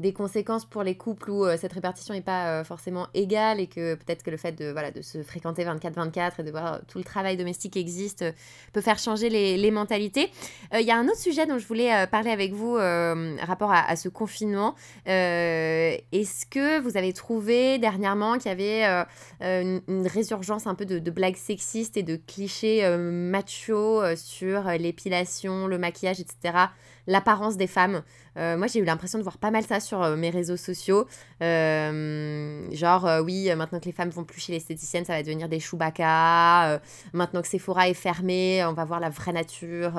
[0.00, 3.66] des conséquences pour les couples où euh, cette répartition n'est pas euh, forcément égale et
[3.66, 6.98] que peut-être que le fait de, voilà, de se fréquenter 24-24 et de voir tout
[6.98, 8.32] le travail domestique qui existe euh,
[8.72, 10.30] peut faire changer les, mentalités.
[10.72, 14.08] Il y a un autre sujet dont je voulais parler avec vous rapport à, ce
[14.08, 14.74] confinement.
[15.06, 19.04] Est-ce que vous avez trouvé dernièrement qu'il y avait
[19.40, 25.66] une, résurgence un peu de, blagues sexistes et de clichés euh, machos euh, sur l'épilation,
[25.66, 26.58] le maquillage, etc.,
[27.06, 28.02] l'apparence des femmes
[28.36, 31.06] Euh, Moi, j'ai eu l'impression de voir pas mal ça sur euh, mes réseaux sociaux.
[31.40, 35.60] Euh, genre, oui, maintenant que les femmes vont plus chez l'esthéticienne, ça va devenir des
[35.60, 36.80] Chewbacca.
[37.12, 39.92] Maintenant que Sephora est fermé, on va voir la vraie nature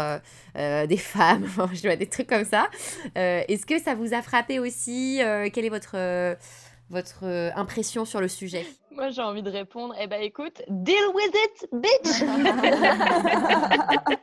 [0.55, 1.45] des femmes.
[1.73, 2.69] Je vois des trucs comme ça.
[3.15, 5.21] Est-ce que ça vous a frappé aussi?
[5.53, 5.95] Quelle est votre,
[6.89, 9.93] votre euh, impression sur le sujet Moi, j'ai envie de répondre.
[9.99, 12.23] Eh ben, écoute, deal with it, bitch.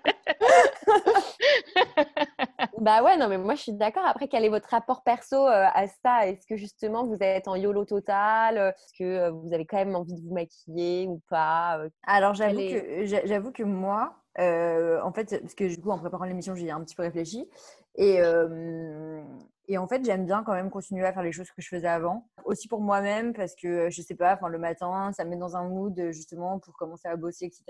[2.79, 4.05] Bah ouais, non, mais moi je suis d'accord.
[4.05, 6.27] Après, quel est votre rapport perso euh, à ça?
[6.27, 8.57] Est-ce que justement vous êtes en YOLO total?
[8.59, 12.59] Est-ce que euh, vous avez quand même envie de vous maquiller ou pas Alors j'avoue
[12.59, 16.25] est- que j'a- j'avoue que moi, euh, en fait, parce que du coup en préparant
[16.25, 17.49] l'émission, j'ai un petit peu réfléchi
[17.97, 19.23] et euh,
[19.69, 21.89] et en fait j'aime bien quand même continuer à faire les choses que je faisais
[21.89, 25.57] avant, aussi pour moi-même parce que je sais pas, le matin, ça me met dans
[25.57, 27.65] un mood justement pour commencer à bosser, etc.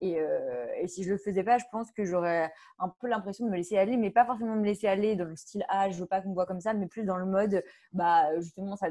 [0.00, 0.18] Et,
[0.86, 3.78] si je le faisais pas, je pense que j'aurais un peu l'impression de me laisser
[3.78, 6.30] aller, mais pas forcément me laisser aller dans le style ah je veux pas qu'on
[6.30, 8.88] me voit comme ça, mais plus dans le mode bah justement ça,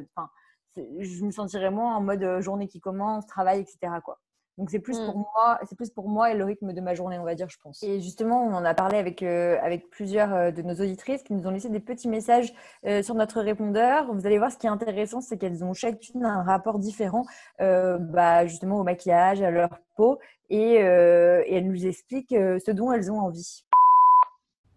[0.75, 3.77] je me sentirais moins en mode journée qui commence, travail, etc.
[4.03, 4.19] Quoi.
[4.58, 7.18] Donc c'est plus pour moi, c'est plus pour moi et le rythme de ma journée,
[7.18, 7.82] on va dire, je pense.
[7.82, 11.34] Et justement, on en a parlé avec euh, avec plusieurs euh, de nos auditrices qui
[11.34, 12.54] nous ont laissé des petits messages
[12.86, 14.14] euh, sur notre répondeur.
[14.14, 17.26] Vous allez voir, ce qui est intéressant, c'est qu'elles ont chacune un rapport différent,
[17.62, 20.20] euh, bah, justement au maquillage, à leur peau,
[20.51, 23.64] et, euh, et elles nous expliquent euh, ce dont elles ont envie.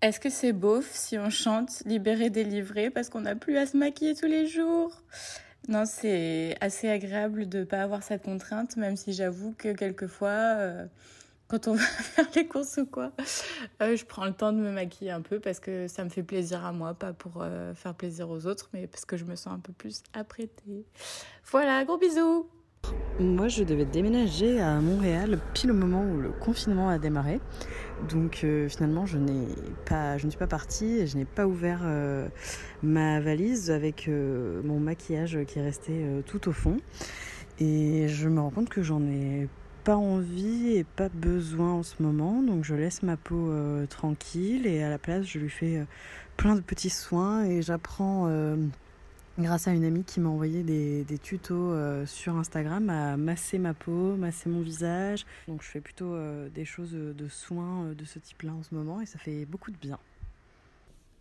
[0.03, 3.77] Est-ce que c'est beauf si on chante Libéré, délivré parce qu'on n'a plus à se
[3.77, 5.03] maquiller tous les jours?
[5.69, 10.29] Non, c'est assez agréable de ne pas avoir cette contrainte, même si j'avoue que quelquefois,
[10.29, 10.87] euh,
[11.49, 13.13] quand on va faire les courses ou quoi,
[13.83, 16.23] euh, je prends le temps de me maquiller un peu parce que ça me fait
[16.23, 19.35] plaisir à moi, pas pour euh, faire plaisir aux autres, mais parce que je me
[19.35, 20.87] sens un peu plus apprêtée.
[21.51, 22.49] Voilà, gros bisous
[23.19, 27.41] Moi, je devais déménager à Montréal pile au moment où le confinement a démarré.
[28.11, 29.49] Donc euh, finalement, je n'ai
[29.87, 32.29] pas, je ne suis pas partie, et je n'ai pas ouvert euh,
[32.83, 36.77] ma valise avec euh, mon maquillage qui est resté tout au fond.
[37.59, 39.49] Et je me rends compte que j'en ai
[39.85, 42.43] pas envie et pas besoin en ce moment.
[42.43, 43.51] Donc je laisse ma peau
[43.89, 45.87] tranquille et à la place, je lui fais
[46.37, 48.29] plein de petits soins et j'apprends.
[49.39, 53.59] Euh, grâce à une amie qui m'a envoyé des, tutos euh, sur Instagram à masser
[53.59, 55.27] ma peau, masser mon visage.
[55.49, 58.75] Donc je fais plutôt euh, des choses de soins euh, de ce type-là en ce
[58.75, 59.99] moment et ça fait beaucoup de bien.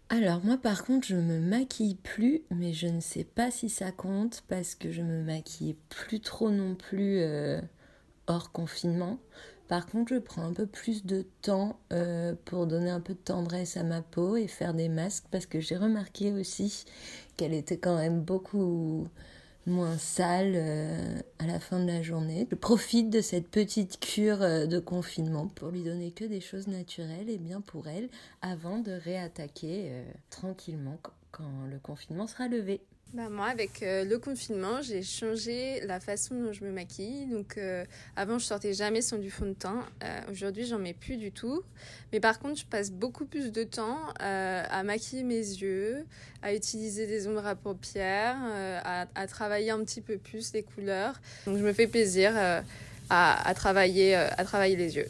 [0.09, 3.91] Alors moi par contre je me maquille plus mais je ne sais pas si ça
[3.91, 7.59] compte parce que je me maquille plus trop non plus euh,
[8.27, 9.19] hors confinement.
[9.67, 13.19] Par contre je prends un peu plus de temps euh, pour donner un peu de
[13.19, 16.85] tendresse à ma peau et faire des masques parce que j'ai remarqué aussi
[17.35, 19.07] qu'elle était quand même beaucoup
[19.65, 22.47] moins sale euh, à la fin de la journée.
[22.51, 26.67] Je profite de cette petite cure euh, de confinement pour lui donner que des choses
[26.67, 28.09] naturelles et bien pour elle
[28.43, 29.91] avant de réattaquer
[30.29, 32.81] tranquillement qu- quand le confinement sera levé.
[33.13, 37.27] Bah moi, avec euh, le confinement, j'ai changé la façon dont je me maquille.
[37.27, 37.85] Donc, euh,
[38.17, 39.85] avant, je sortais jamais sans du fond de teint.
[40.03, 41.63] Euh, Aujourd'hui, j'en mets plus du tout.
[42.11, 46.03] Mais par contre, je passe beaucoup plus de temps euh, à maquiller mes yeux,
[46.41, 48.35] à utiliser des ombres à paupières,
[48.83, 51.13] à, travailler un petit peu plus les couleurs.
[51.45, 52.33] Donc, je me fais plaisir
[53.09, 55.07] à, travailler, à travailler les yeux.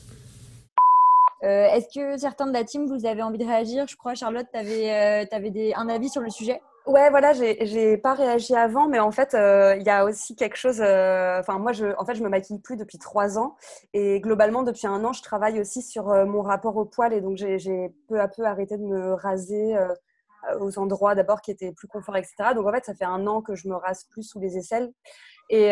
[1.41, 3.87] Est-ce que certains de la team, vous avez envie de réagir?
[3.87, 6.61] Je crois, Charlotte, tu avais, un avis sur le sujet?
[6.87, 10.55] Ouais, voilà, j'ai pas réagi avant, mais en fait, euh, il y a aussi quelque
[10.55, 10.81] chose.
[10.81, 13.55] euh, Enfin, moi, en fait, je me maquille plus depuis trois ans,
[13.93, 17.21] et globalement, depuis un an, je travaille aussi sur euh, mon rapport au poil, et
[17.21, 19.75] donc j'ai peu à peu arrêté de me raser
[20.59, 22.53] aux endroits d'abord qui étaient plus confort, etc.
[22.55, 24.91] Donc en fait, ça fait un an que je me rase plus sous les aisselles.
[25.49, 25.69] Et,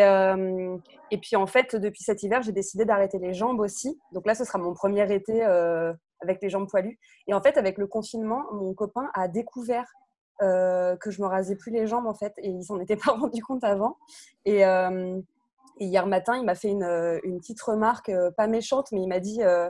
[1.10, 4.00] et puis en fait, depuis cet hiver, j'ai décidé d'arrêter les jambes aussi.
[4.12, 6.98] Donc là, ce sera mon premier été avec les jambes poilues.
[7.28, 9.86] Et en fait, avec le confinement, mon copain a découvert
[10.42, 13.12] euh, que je me rasais plus les jambes en fait, et ils s'en étaient pas
[13.12, 13.96] rendu compte avant.
[14.44, 15.20] Et, euh,
[15.78, 19.08] et hier matin, il m'a fait une, une petite remarque, euh, pas méchante, mais il
[19.08, 19.68] m'a dit, euh,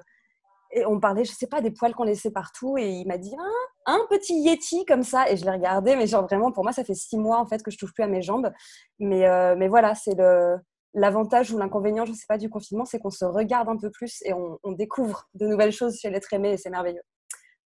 [0.73, 3.35] et on parlait, je sais pas, des poils qu'on laissait partout, et il m'a dit
[3.39, 6.73] un, un petit yeti comme ça, et je l'ai regardé, mais genre vraiment, pour moi,
[6.73, 8.51] ça fait six mois en fait que je touche plus à mes jambes,
[8.99, 10.57] mais, euh, mais voilà, c'est le
[10.97, 14.23] l'avantage ou l'inconvénient, je sais pas, du confinement, c'est qu'on se regarde un peu plus
[14.25, 17.03] et on, on découvre de nouvelles choses chez l'être aimé, et c'est merveilleux.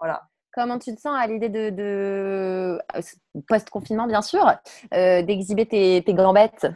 [0.00, 0.22] Voilà.
[0.58, 2.82] Comment tu te sens à l'idée de, de
[3.46, 4.44] post-confinement, bien sûr,
[4.92, 6.66] euh, d'exhiber tes, tes gambettes?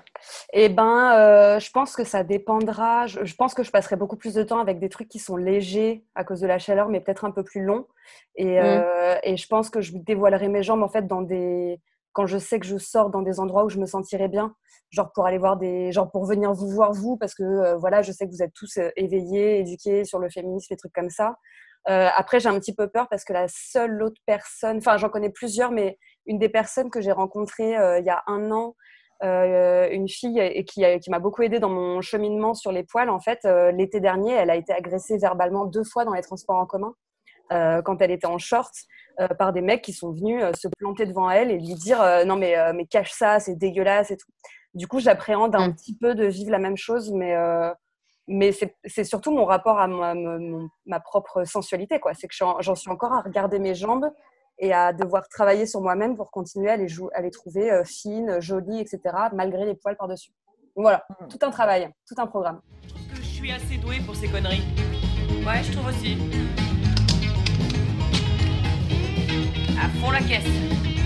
[0.52, 3.08] Eh ben, euh, je pense que ça dépendra.
[3.08, 5.36] Je, je pense que je passerai beaucoup plus de temps avec des trucs qui sont
[5.36, 7.88] légers à cause de la chaleur, mais peut-être un peu plus longs.
[8.36, 8.62] Et, Mm.
[8.62, 11.80] euh, et je pense que je dévoilerai mes jambes en fait dans des
[12.12, 14.54] quand je sais que je sors dans des endroits où je me sentirai bien,
[14.90, 18.02] genre pour aller voir des, genre pour venir vous voir vous, parce que euh, voilà,
[18.02, 21.10] je sais que vous êtes tous euh, éveillés, éduqués sur le féminisme, les trucs comme
[21.10, 21.34] ça.
[21.88, 25.08] Euh, après, j'ai un petit peu peur parce que la seule autre personne, enfin, j'en
[25.08, 28.76] connais plusieurs, mais une des personnes que j'ai rencontrées euh, il y a un an,
[29.24, 33.10] euh, une fille et qui, qui m'a beaucoup aidée dans mon cheminement sur les poils,
[33.10, 36.58] en fait, euh, l'été dernier, elle a été agressée verbalement deux fois dans les transports
[36.58, 36.94] en commun
[37.52, 38.72] euh, quand elle était en short
[39.20, 42.00] euh, par des mecs qui sont venus euh, se planter devant elle et lui dire
[42.00, 44.30] euh, non mais, euh, mais cache ça, c'est dégueulasse et tout.
[44.74, 47.70] Du coup, j'appréhende un petit peu de vivre la même chose, mais, euh,
[48.28, 51.98] mais c'est surtout mon rapport à ma, mon- ma propre sensualité.
[52.00, 52.14] quoi.
[52.14, 54.10] C'est que j'en suis encore à regarder mes jambes
[54.58, 58.40] et à devoir travailler sur moi-même pour continuer à les, à les trouver euh, fines,
[58.40, 59.00] jolies, etc.,
[59.32, 60.30] malgré les poils par-dessus.
[60.76, 62.60] Donc Voilà, tout un travail, tout un programme.
[63.10, 64.62] que je suis assez douée pour ces conneries.
[65.44, 66.16] Ouais, je trouve aussi.
[69.82, 71.01] À fond la caisse.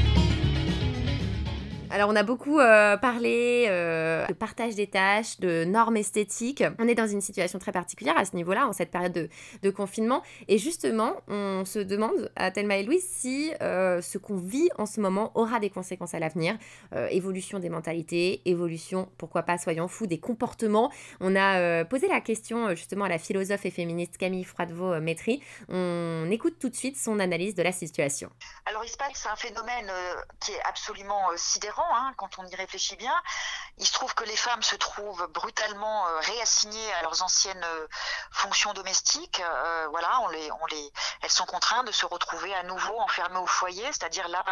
[1.91, 6.64] Alors, on a beaucoup euh, parlé euh, de partage des tâches, de normes esthétiques.
[6.78, 9.30] On est dans une situation très particulière à ce niveau-là, en cette période
[9.62, 10.22] de, confinement.
[10.49, 14.87] Et justement, on se demande à Thelma et Louise si euh, ce qu'on vit en
[14.87, 16.57] ce moment aura des conséquences à l'avenir.
[17.11, 20.91] Évolution des mentalités, évolution, pourquoi pas, soyons fous, des comportements.
[21.20, 25.43] On a posé la question justement à la philosophe et féministe Camille Froidevaux-Métry.
[25.68, 28.30] On écoute tout de suite son analyse de la situation.
[28.64, 29.91] Alors il se passe un phénomène
[30.41, 31.37] qui est absolument euh,
[31.93, 33.14] hein, quand on y réfléchit bien.
[33.79, 37.87] Il se trouve que les femmes se trouvent brutalement euh, réassignées à leurs anciennes euh,
[38.31, 39.41] fonctions domestiques.
[39.41, 40.20] Euh, voilà,
[41.22, 44.45] elles sont contraintes de se retrouver à nouveau enfermées au foyer, c'est-à-dire là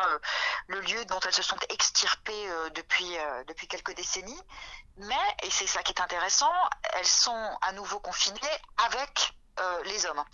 [0.66, 3.16] le lieu dont elles se sont extirpées depuis
[3.46, 4.40] depuis quelques décennies.
[4.96, 6.52] Mais et c'est ça qui est intéressant,
[6.94, 8.38] elles sont à nouveau confinées
[8.86, 10.24] avec euh, les hommes.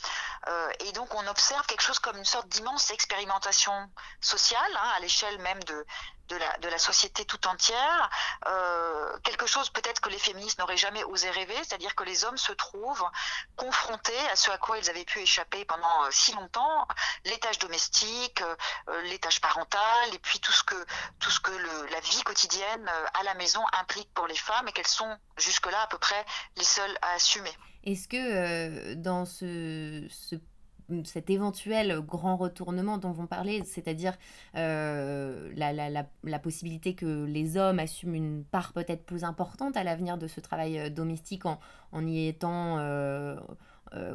[0.48, 5.00] Euh, et donc on observe quelque chose comme une sorte d'immense expérimentation sociale hein, à
[5.00, 5.86] l'échelle même de,
[6.28, 8.08] de, la, société tout entière.
[8.46, 12.38] Euh, quelque chose peut-être que les féministes n'auraient jamais osé rêver, c'est-à-dire que les hommes
[12.38, 13.04] se trouvent
[13.56, 16.88] confrontés à ce à quoi ils avaient pu échapper pendant si longtemps,
[17.26, 18.42] les tâches domestiques,
[19.02, 20.86] les tâches parentales, et puis tout ce que,
[21.18, 21.52] tout ce que
[21.92, 25.86] la vie quotidienne à la maison implique pour les femmes et qu'elles sont jusque-là à
[25.88, 26.24] peu près
[26.56, 27.54] les seules à assumer.
[27.84, 30.36] Est-ce que euh, dans ce, ce-
[31.04, 34.16] cet éventuel grand retournement dont vont parler, c'est-à-dire
[34.56, 39.84] euh, la, la- la- possibilité que les hommes assument une part peut-être plus importante à
[39.84, 41.60] l'avenir de ce travail euh, domestique en,
[41.92, 42.78] en y étant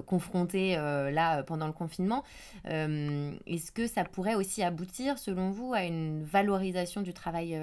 [0.06, 2.24] confrontés là pendant le confinement,
[2.64, 7.60] est-ce que ça pourrait aussi aboutir, selon vous, à une valorisation du travail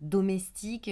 [0.00, 0.90] domestique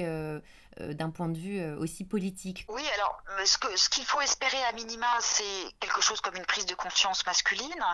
[0.78, 4.72] d'un point de vue euh, aussi politique Oui, alors euh, ce qu'il faut espérer à
[4.72, 7.84] minima, c'est quelque chose comme une prise de conscience masculine.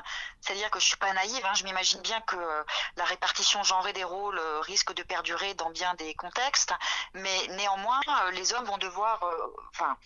[0.40, 2.62] C'est-à-dire que je suis pas naïve, hein, je m'imagine bien que euh,
[2.96, 6.72] la répartition genrée des rôles euh, risque de perdurer dans bien des contextes,
[7.14, 9.96] mais néanmoins, euh, les hommes vont devoir, euh, enfin,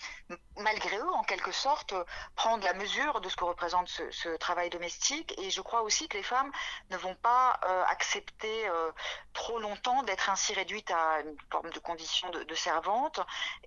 [0.58, 2.04] malgré eux, en quelque sorte, euh,
[2.36, 5.34] prendre la mesure de ce que représente ce, travail domestique.
[5.38, 6.50] Et je crois aussi que les femmes
[6.90, 8.90] ne vont pas euh, accepter euh,
[9.32, 12.54] trop longtemps d'être ainsi réduites à une forme de condition de, de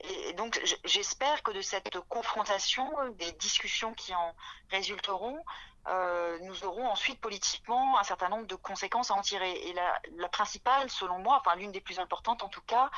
[0.02, 4.36] Et, donc, j'espère que de cette confrontation, des discussions qui en
[4.72, 5.44] résulteront,
[5.88, 9.52] euh, nous aurons ensuite politiquement un certain nombre de conséquences à en tirer.
[9.68, 12.90] Et la, la principale, selon moi, enfin l'une des plus importantes en tout cas,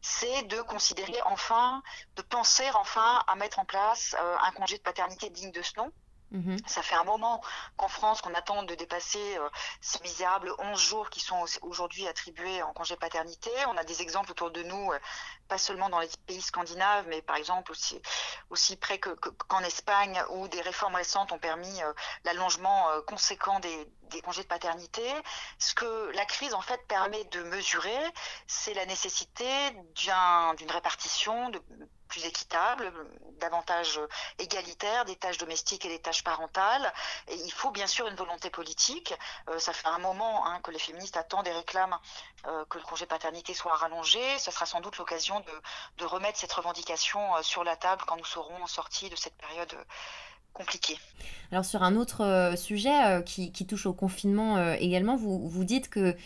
[0.00, 1.82] c'est de considérer enfin,
[2.16, 5.78] de penser enfin à mettre en place euh, un congé de paternité digne de ce
[5.78, 5.92] nom.
[6.66, 7.42] Ça fait un moment
[7.76, 9.48] qu'en France, qu'on attend de dépasser euh,
[9.80, 13.50] ces misérables 11 jours qui sont au- aujourd'hui attribués en congé paternité.
[13.68, 14.98] On a des exemples autour de nous, euh,
[15.48, 18.00] pas seulement dans les pays scandinaves, mais par exemple aussi,
[18.50, 21.92] aussi près que- que- qu'en Espagne, où des réformes récentes ont permis euh,
[22.24, 25.02] l'allongement conséquent des, des congés de paternité.
[25.58, 27.98] Ce que la crise, en fait, permet de mesurer,
[28.46, 29.46] c'est la nécessité
[30.04, 31.62] d'un- d'une répartition de
[32.08, 32.92] plus équitable,
[33.40, 33.98] davantage
[34.38, 36.92] égalitaire des tâches domestiques et des tâches parentales.
[37.28, 39.14] Il faut bien sûr une volonté politique.
[39.48, 41.98] Euh, ça fait un moment hein, que les féministes attendent et réclament
[42.46, 44.38] euh, que le congé paternité soit rallongé.
[44.38, 45.62] Ce sera sans doute l'occasion de,
[45.96, 49.74] de, remettre cette revendication euh, sur la table quand nous serons sortis de cette période
[50.52, 50.96] compliquée.
[51.50, 56.16] Alors sur un autre sujet qui, qui, touche au confinement également, vous, vous dites que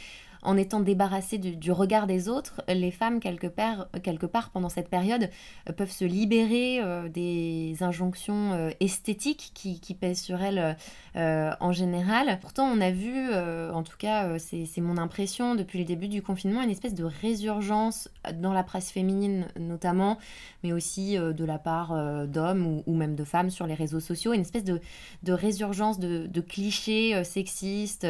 [0.47, 5.29] en étant débarrassées du, regard des autres, les femmes, quelque part, pendant cette période,
[5.69, 10.77] euh, peuvent se libérer euh, des injonctions euh, esthétiques qui, pèsent sur elles
[11.15, 12.39] en général.
[12.41, 16.63] Pourtant, on a vu, en tout cas, c'est mon impression depuis le début du confinement,
[16.63, 20.19] une espèce de résurgence dans la presse féminine notamment,
[20.63, 24.43] mais aussi de la part d'hommes ou, même de femmes sur les réseaux sociaux, une
[24.43, 24.81] espèce de,
[25.27, 28.07] résurgence de clichés sexistes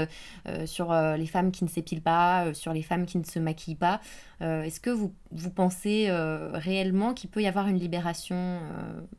[0.65, 3.77] sur les femmes qui ne s'épilent pas euh, sur les femmes qui ne se maquillent
[3.77, 4.01] pas.
[4.43, 8.61] Euh, est-ce que vous, vous pensez euh, réellement qu'il peut y avoir une libération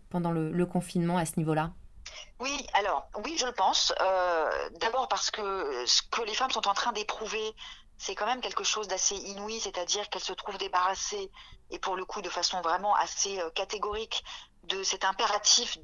[0.09, 1.71] pendant le, confinement à ce niveau-là?
[2.39, 3.93] Oui, alors oui, je le pense.
[4.79, 5.41] D'abord parce que
[5.85, 7.53] ce que les femmes sont en train d'éprouver,
[7.97, 11.31] c'est quand même quelque chose d'assez inouï, c'est-à-dire qu'elles se trouvent débarrassées,
[11.71, 14.23] et pour le coup de façon vraiment assez catégorique,
[14.63, 15.77] de cet impératif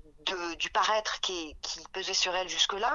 [0.58, 2.94] du paraître qui, qui pesait sur elle jusque-là.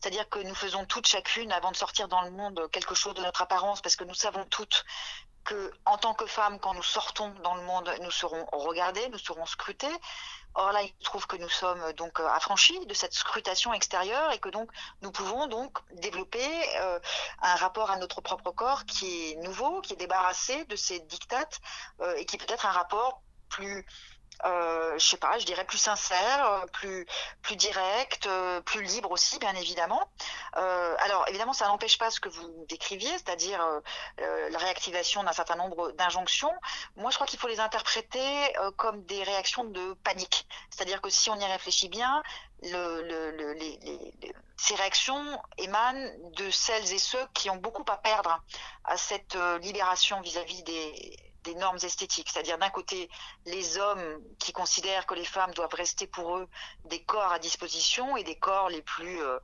[0.00, 3.22] C'est-à-dire que nous faisons toutes chacune, avant de sortir dans le monde, quelque chose de
[3.22, 4.84] notre apparence, parce que nous savons toutes
[5.44, 9.18] que, en tant que femmes, quand nous sortons dans le monde, nous serons regardées, nous
[9.18, 9.94] serons scrutées.
[10.54, 14.30] Or là, il se trouve que nous sommes donc euh, affranchis de cette scrutation extérieure
[14.32, 14.70] et que donc
[15.02, 16.46] nous pouvons donc développer
[16.76, 17.00] euh,
[17.42, 21.60] un rapport à notre propre corps qui est nouveau, qui est débarrassé de ces dictates
[22.00, 23.84] euh, et qui peut être un rapport plus
[24.44, 27.06] euh, je sais pas, je dirais plus sincère, euh, plus
[27.42, 30.08] plus direct, euh, plus libre aussi, bien évidemment.
[30.56, 33.64] Euh, alors évidemment, ça n'empêche pas ce que vous décriviez, c'est-à-dire
[34.18, 36.52] la réactivation d'un certain nombre d'injonctions.
[36.96, 40.46] Moi, je crois qu'il faut les interpréter comme des réactions de panique.
[40.70, 42.22] C'est-à-dire que si on y réfléchit bien,
[44.56, 48.42] ces réactions émanent de celles et ceux qui ont beaucoup à perdre
[48.84, 53.08] à cette libération vis-à-vis -vis des des normes esthétiques, c'est-à-dire d'un côté
[53.44, 56.48] les hommes qui considèrent que les femmes doivent rester pour eux
[56.86, 59.38] des corps à disposition et des corps les plus euh,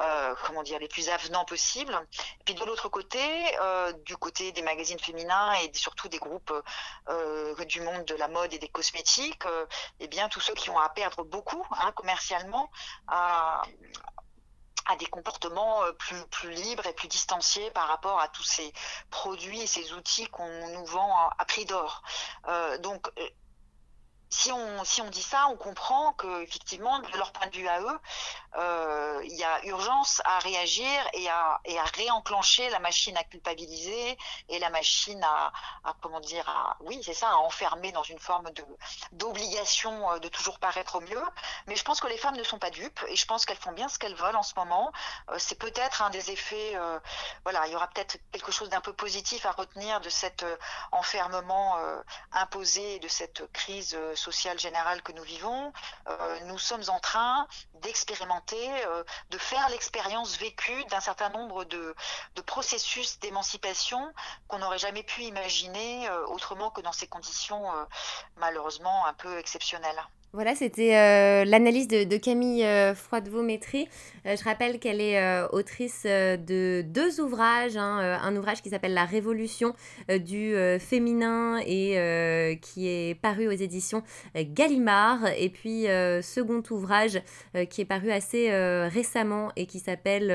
[0.00, 1.96] euh, comment dire les plus avenants possibles,
[2.44, 3.20] puis de l'autre côté,
[3.60, 6.52] euh, du côté des magazines féminins et surtout des groupes
[7.68, 9.44] du monde de la mode et des cosmétiques,
[10.00, 12.70] eh bien tous ceux qui ont à perdre beaucoup hein, commercialement
[13.08, 13.62] à,
[14.86, 18.72] à des comportements euh, plus, plus libres et plus distanciés par rapport à tous ces
[19.10, 22.02] produits et ces outils qu'on nous vend à prix d'or.
[22.48, 23.28] Euh, donc, euh,
[24.34, 27.68] si on, si on dit ça, on comprend que effectivement, de leur point de vue
[27.68, 28.00] à eux,
[28.56, 33.22] euh, il y a urgence à réagir et à, et à réenclencher la machine à
[33.24, 34.18] culpabiliser
[34.48, 35.52] et la machine à,
[36.02, 38.64] comment dire, à, oui, c'est ça, à enfermer dans une forme de
[39.12, 41.24] d'obligation euh, de toujours paraître au mieux.
[41.68, 43.72] Mais je pense que les femmes ne sont pas dupes et je pense qu'elles font
[43.72, 44.92] bien ce qu'elles veulent en ce moment.
[45.30, 46.76] Euh, c'est peut-être un des effets,
[47.44, 50.44] voilà, il y aura peut-être quelque chose d'un peu positif à retenir de cet
[50.90, 51.76] enfermement
[52.32, 55.72] imposé, de cette crise sociale générale que nous vivons,
[56.08, 61.94] euh, nous sommes en train d'expérimenter, euh, de faire l'expérience vécue d'un certain nombre de,
[62.34, 64.12] de processus d'émancipation
[64.48, 67.64] qu'on n'aurait jamais pu imaginer euh, autrement que dans ces conditions
[68.36, 70.02] malheureusement un peu exceptionnelles.
[70.34, 73.86] Voilà, c'était euh, l'analyse de, Camille euh, Froidevaux-Métry.
[74.26, 77.76] Euh, je rappelle qu'elle est autrice de deux ouvrages.
[77.76, 79.74] Hein, un ouvrage qui s'appelle La Révolution
[80.08, 84.02] du féminin et qui est paru aux éditions
[84.34, 85.20] Gallimard.
[85.38, 85.86] Et puis,
[86.22, 87.20] second ouvrage
[87.70, 88.50] qui est paru assez
[88.88, 90.30] récemment et qui s'appelle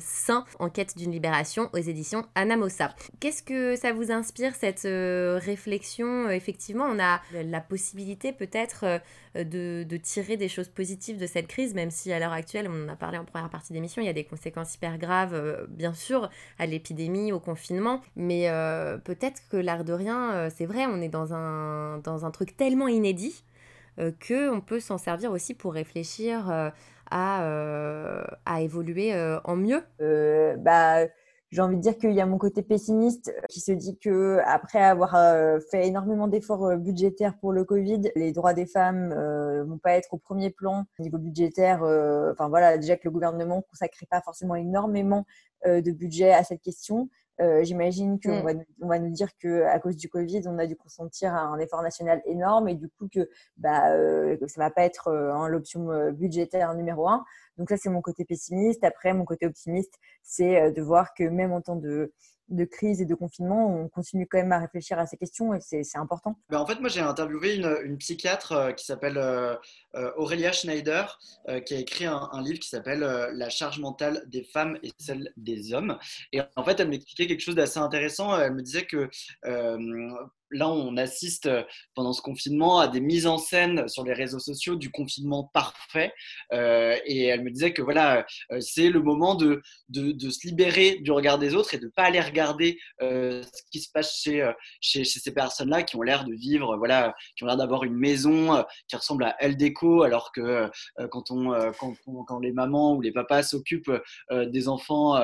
[0.00, 2.94] Saint, en quête d'une libération aux éditions Anamosa.
[3.20, 6.28] Qu'est-ce que ça vous inspire, cette réflexion?
[6.28, 9.00] Effectivement, on a la possibilité peut-être
[9.34, 12.84] de, de, tirer des choses positives de cette crise, même si à l'heure actuelle, on
[12.84, 15.66] en a parlé en première partie d'émission, il y a des conséquences hyper graves, euh,
[15.68, 20.66] bien sûr, à l'épidémie, au confinement, mais euh, peut-être que l'art de rien, euh, c'est
[20.66, 23.44] vrai, on est dans un, dans un truc tellement inédit
[24.00, 26.70] euh, qu'on peut s'en servir aussi pour réfléchir euh,
[27.10, 29.84] à, euh, à évoluer en mieux.
[30.58, 31.06] bah
[31.54, 34.82] j'ai envie de dire qu'il y a mon côté pessimiste qui se dit que après
[34.82, 39.62] avoir euh, fait énormément d'efforts euh, budgétaires pour le Covid, les droits des femmes euh,
[39.62, 41.84] vont pas être au premier plan au niveau budgétaire.
[41.84, 45.26] Euh, enfin voilà, déjà que le gouvernement consacrait pas forcément énormément
[45.66, 47.08] euh, de budget à cette question.
[47.40, 48.44] Euh, J'imagine qu'on mm.
[48.44, 51.58] va, on va nous dire que à cause du Covid, on a dû consentir un
[51.58, 55.88] effort national énorme et du coup que bah euh, ça va pas être euh, l'option
[56.12, 57.24] budgétaire numéro un.
[57.58, 58.84] Donc ça c'est mon côté pessimiste.
[58.84, 62.12] Après mon côté optimiste, c'est de voir que même en temps de
[62.48, 65.60] de crise et de confinement, on continue quand même à réfléchir à ces questions et
[65.60, 66.36] c'est important.
[66.50, 69.54] Ben, en fait, moi, j'ai interviewé une, psychiatre euh, qui s'appelle euh,
[69.94, 71.18] euh, Aurélia Schneider,
[71.48, 73.00] euh, qui a écrit un, livre qui s'appelle
[73.32, 75.98] La charge mentale des femmes et celle des hommes.
[76.32, 78.38] Et en fait, elle m'expliquait quelque chose d'assez intéressant.
[78.38, 79.08] Elle me disait que
[80.50, 81.62] là, on assiste euh,
[81.94, 86.12] pendant ce confinement à des mises en scène sur les réseaux sociaux du confinement parfait.
[86.52, 90.98] Euh, et elle me disait que voilà, euh, c'est le moment de, de, se libérer
[91.00, 94.50] du regard des autres et de ne pas aller regarder ce qui se passe chez,
[94.80, 98.64] chez, ces personnes-là qui ont l'air de vivre, voilà, qui ont l'air d'avoir une maison
[98.88, 100.70] qui ressemble à Elle Déco, alors que
[101.10, 101.94] quand, on, quand,
[102.26, 103.92] quand les mamans ou les papas s'occupent
[104.32, 105.16] des enfants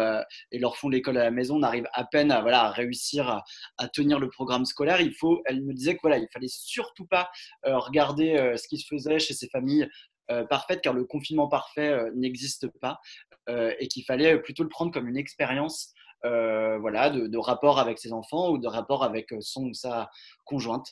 [0.52, 3.42] et leur font l'école à la maison, on arrive à peine à, voilà, à réussir
[3.78, 5.00] à, tenir le programme scolaire.
[5.14, 7.30] Faut, elle me disait que voilà, il fallait surtout pas
[7.66, 9.88] euh, regarder euh, ce qui se faisait chez ces familles
[10.30, 13.00] euh, parfaites, car le confinement parfait n'existe pas,
[13.48, 15.92] et qu'il fallait plutôt le prendre comme une expérience.
[16.22, 20.08] voilà, de, rapport avec ses enfants ou de rapport avec son ou sa
[20.44, 20.86] conjointe,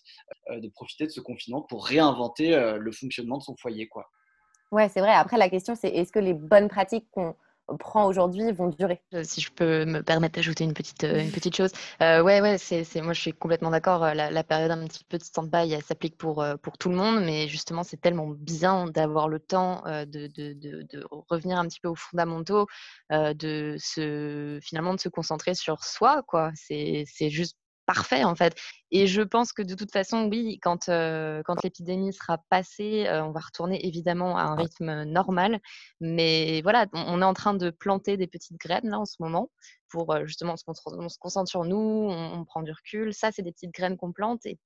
[0.51, 3.87] de profiter de ce confinement pour réinventer le fonctionnement de son foyer.
[3.87, 4.07] Quoi.
[4.73, 5.13] Ouais, c'est vrai.
[5.13, 7.37] Après, la question, c'est est-ce que les bonnes pratiques qu'on
[7.77, 11.31] prend aujourd'hui vont durer Euh, Si je peux me permettre d'ajouter une petite, euh, une
[11.31, 11.71] petite chose.
[12.03, 14.05] Euh, ouais, ouais, c'est, moi je suis complètement d'accord.
[14.05, 17.49] euh, La, période un petit peu de stand-by, s'applique pour, pour tout le monde, mais
[17.49, 21.89] justement, c'est tellement bien d'avoir le temps de, de, de, de revenir un petit peu
[21.89, 22.67] aux fondamentaux,
[23.11, 26.25] de se, finalement de se concentrer sur soi.
[26.55, 27.57] C'est, c'est juste
[27.89, 28.55] parfait en fait.
[28.91, 33.25] Et je pense que de toute façon, oui, quand, euh, quand l'épidémie sera passée, euh,
[33.25, 35.59] on va retourner évidemment à un rythme normal.
[36.01, 39.17] Mais voilà, on, on est en train de planter des petites graines là en ce
[39.21, 39.51] moment
[39.91, 41.77] pour justement, on se, concentre, on se concentre sur nous,
[42.11, 43.13] on, on prend du recul.
[43.15, 44.59] Ça, c'est des petites graines qu'on plante et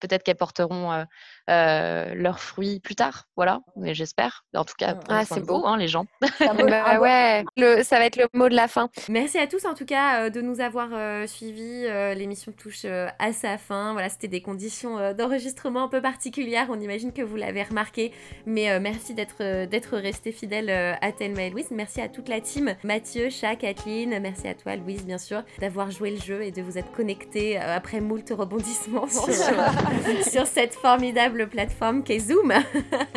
[0.00, 1.04] peut-être qu'elles porteront euh,
[1.50, 3.24] euh, leurs fruits plus tard.
[3.36, 4.44] Voilà, mais j'espère.
[4.54, 5.66] En tout cas, Ah, c'est beau.
[5.66, 6.06] hein, les gens.
[6.70, 8.88] Bah ouais, le- ça va être le mot de la fin.
[9.08, 11.84] Merci à tous en tout cas euh, de nous avoir euh, suivis.
[11.86, 13.92] Euh, L'émission touche euh, à sa fin.
[13.92, 16.68] Voilà, c'était des conditions euh, d'enregistrement un peu particulières.
[16.70, 18.12] On imagine que vous l'avez remarqué.
[18.46, 21.70] Mais euh, merci d'être d'être resté fidèle euh, à Thelma et Louise.
[21.70, 22.74] Merci à toute la team.
[22.84, 24.18] Mathieu, Chat, Kathleen.
[24.20, 27.58] Merci à toi, Louise, bien sûr, d'avoir joué le jeu et de vous être connecté
[27.58, 29.26] euh, après moult rebondissements sur,
[30.30, 32.52] sur cette formidable plateforme qu'est Zoom.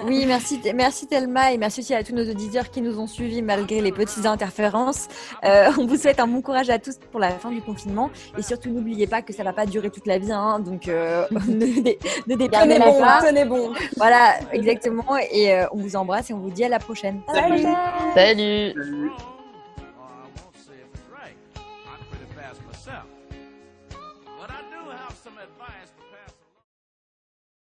[0.05, 3.41] Oui, merci, merci Thelma et merci aussi à tous nos auditeurs qui nous ont suivis
[3.41, 5.07] malgré les petites interférences.
[5.45, 8.41] Euh, on vous souhaite un bon courage à tous pour la fin du confinement et
[8.41, 11.55] surtout n'oubliez pas que ça va pas durer toute la vie, hein, donc euh, ne,
[11.81, 11.97] dé-
[12.27, 13.21] ne bon, pas.
[13.21, 13.71] tenez bon.
[13.97, 15.05] Voilà, exactement.
[15.31, 17.21] Et euh, on vous embrasse et on vous dit à la prochaine.
[17.33, 17.63] Salut.
[18.13, 18.73] Salut.
[18.75, 19.32] myself.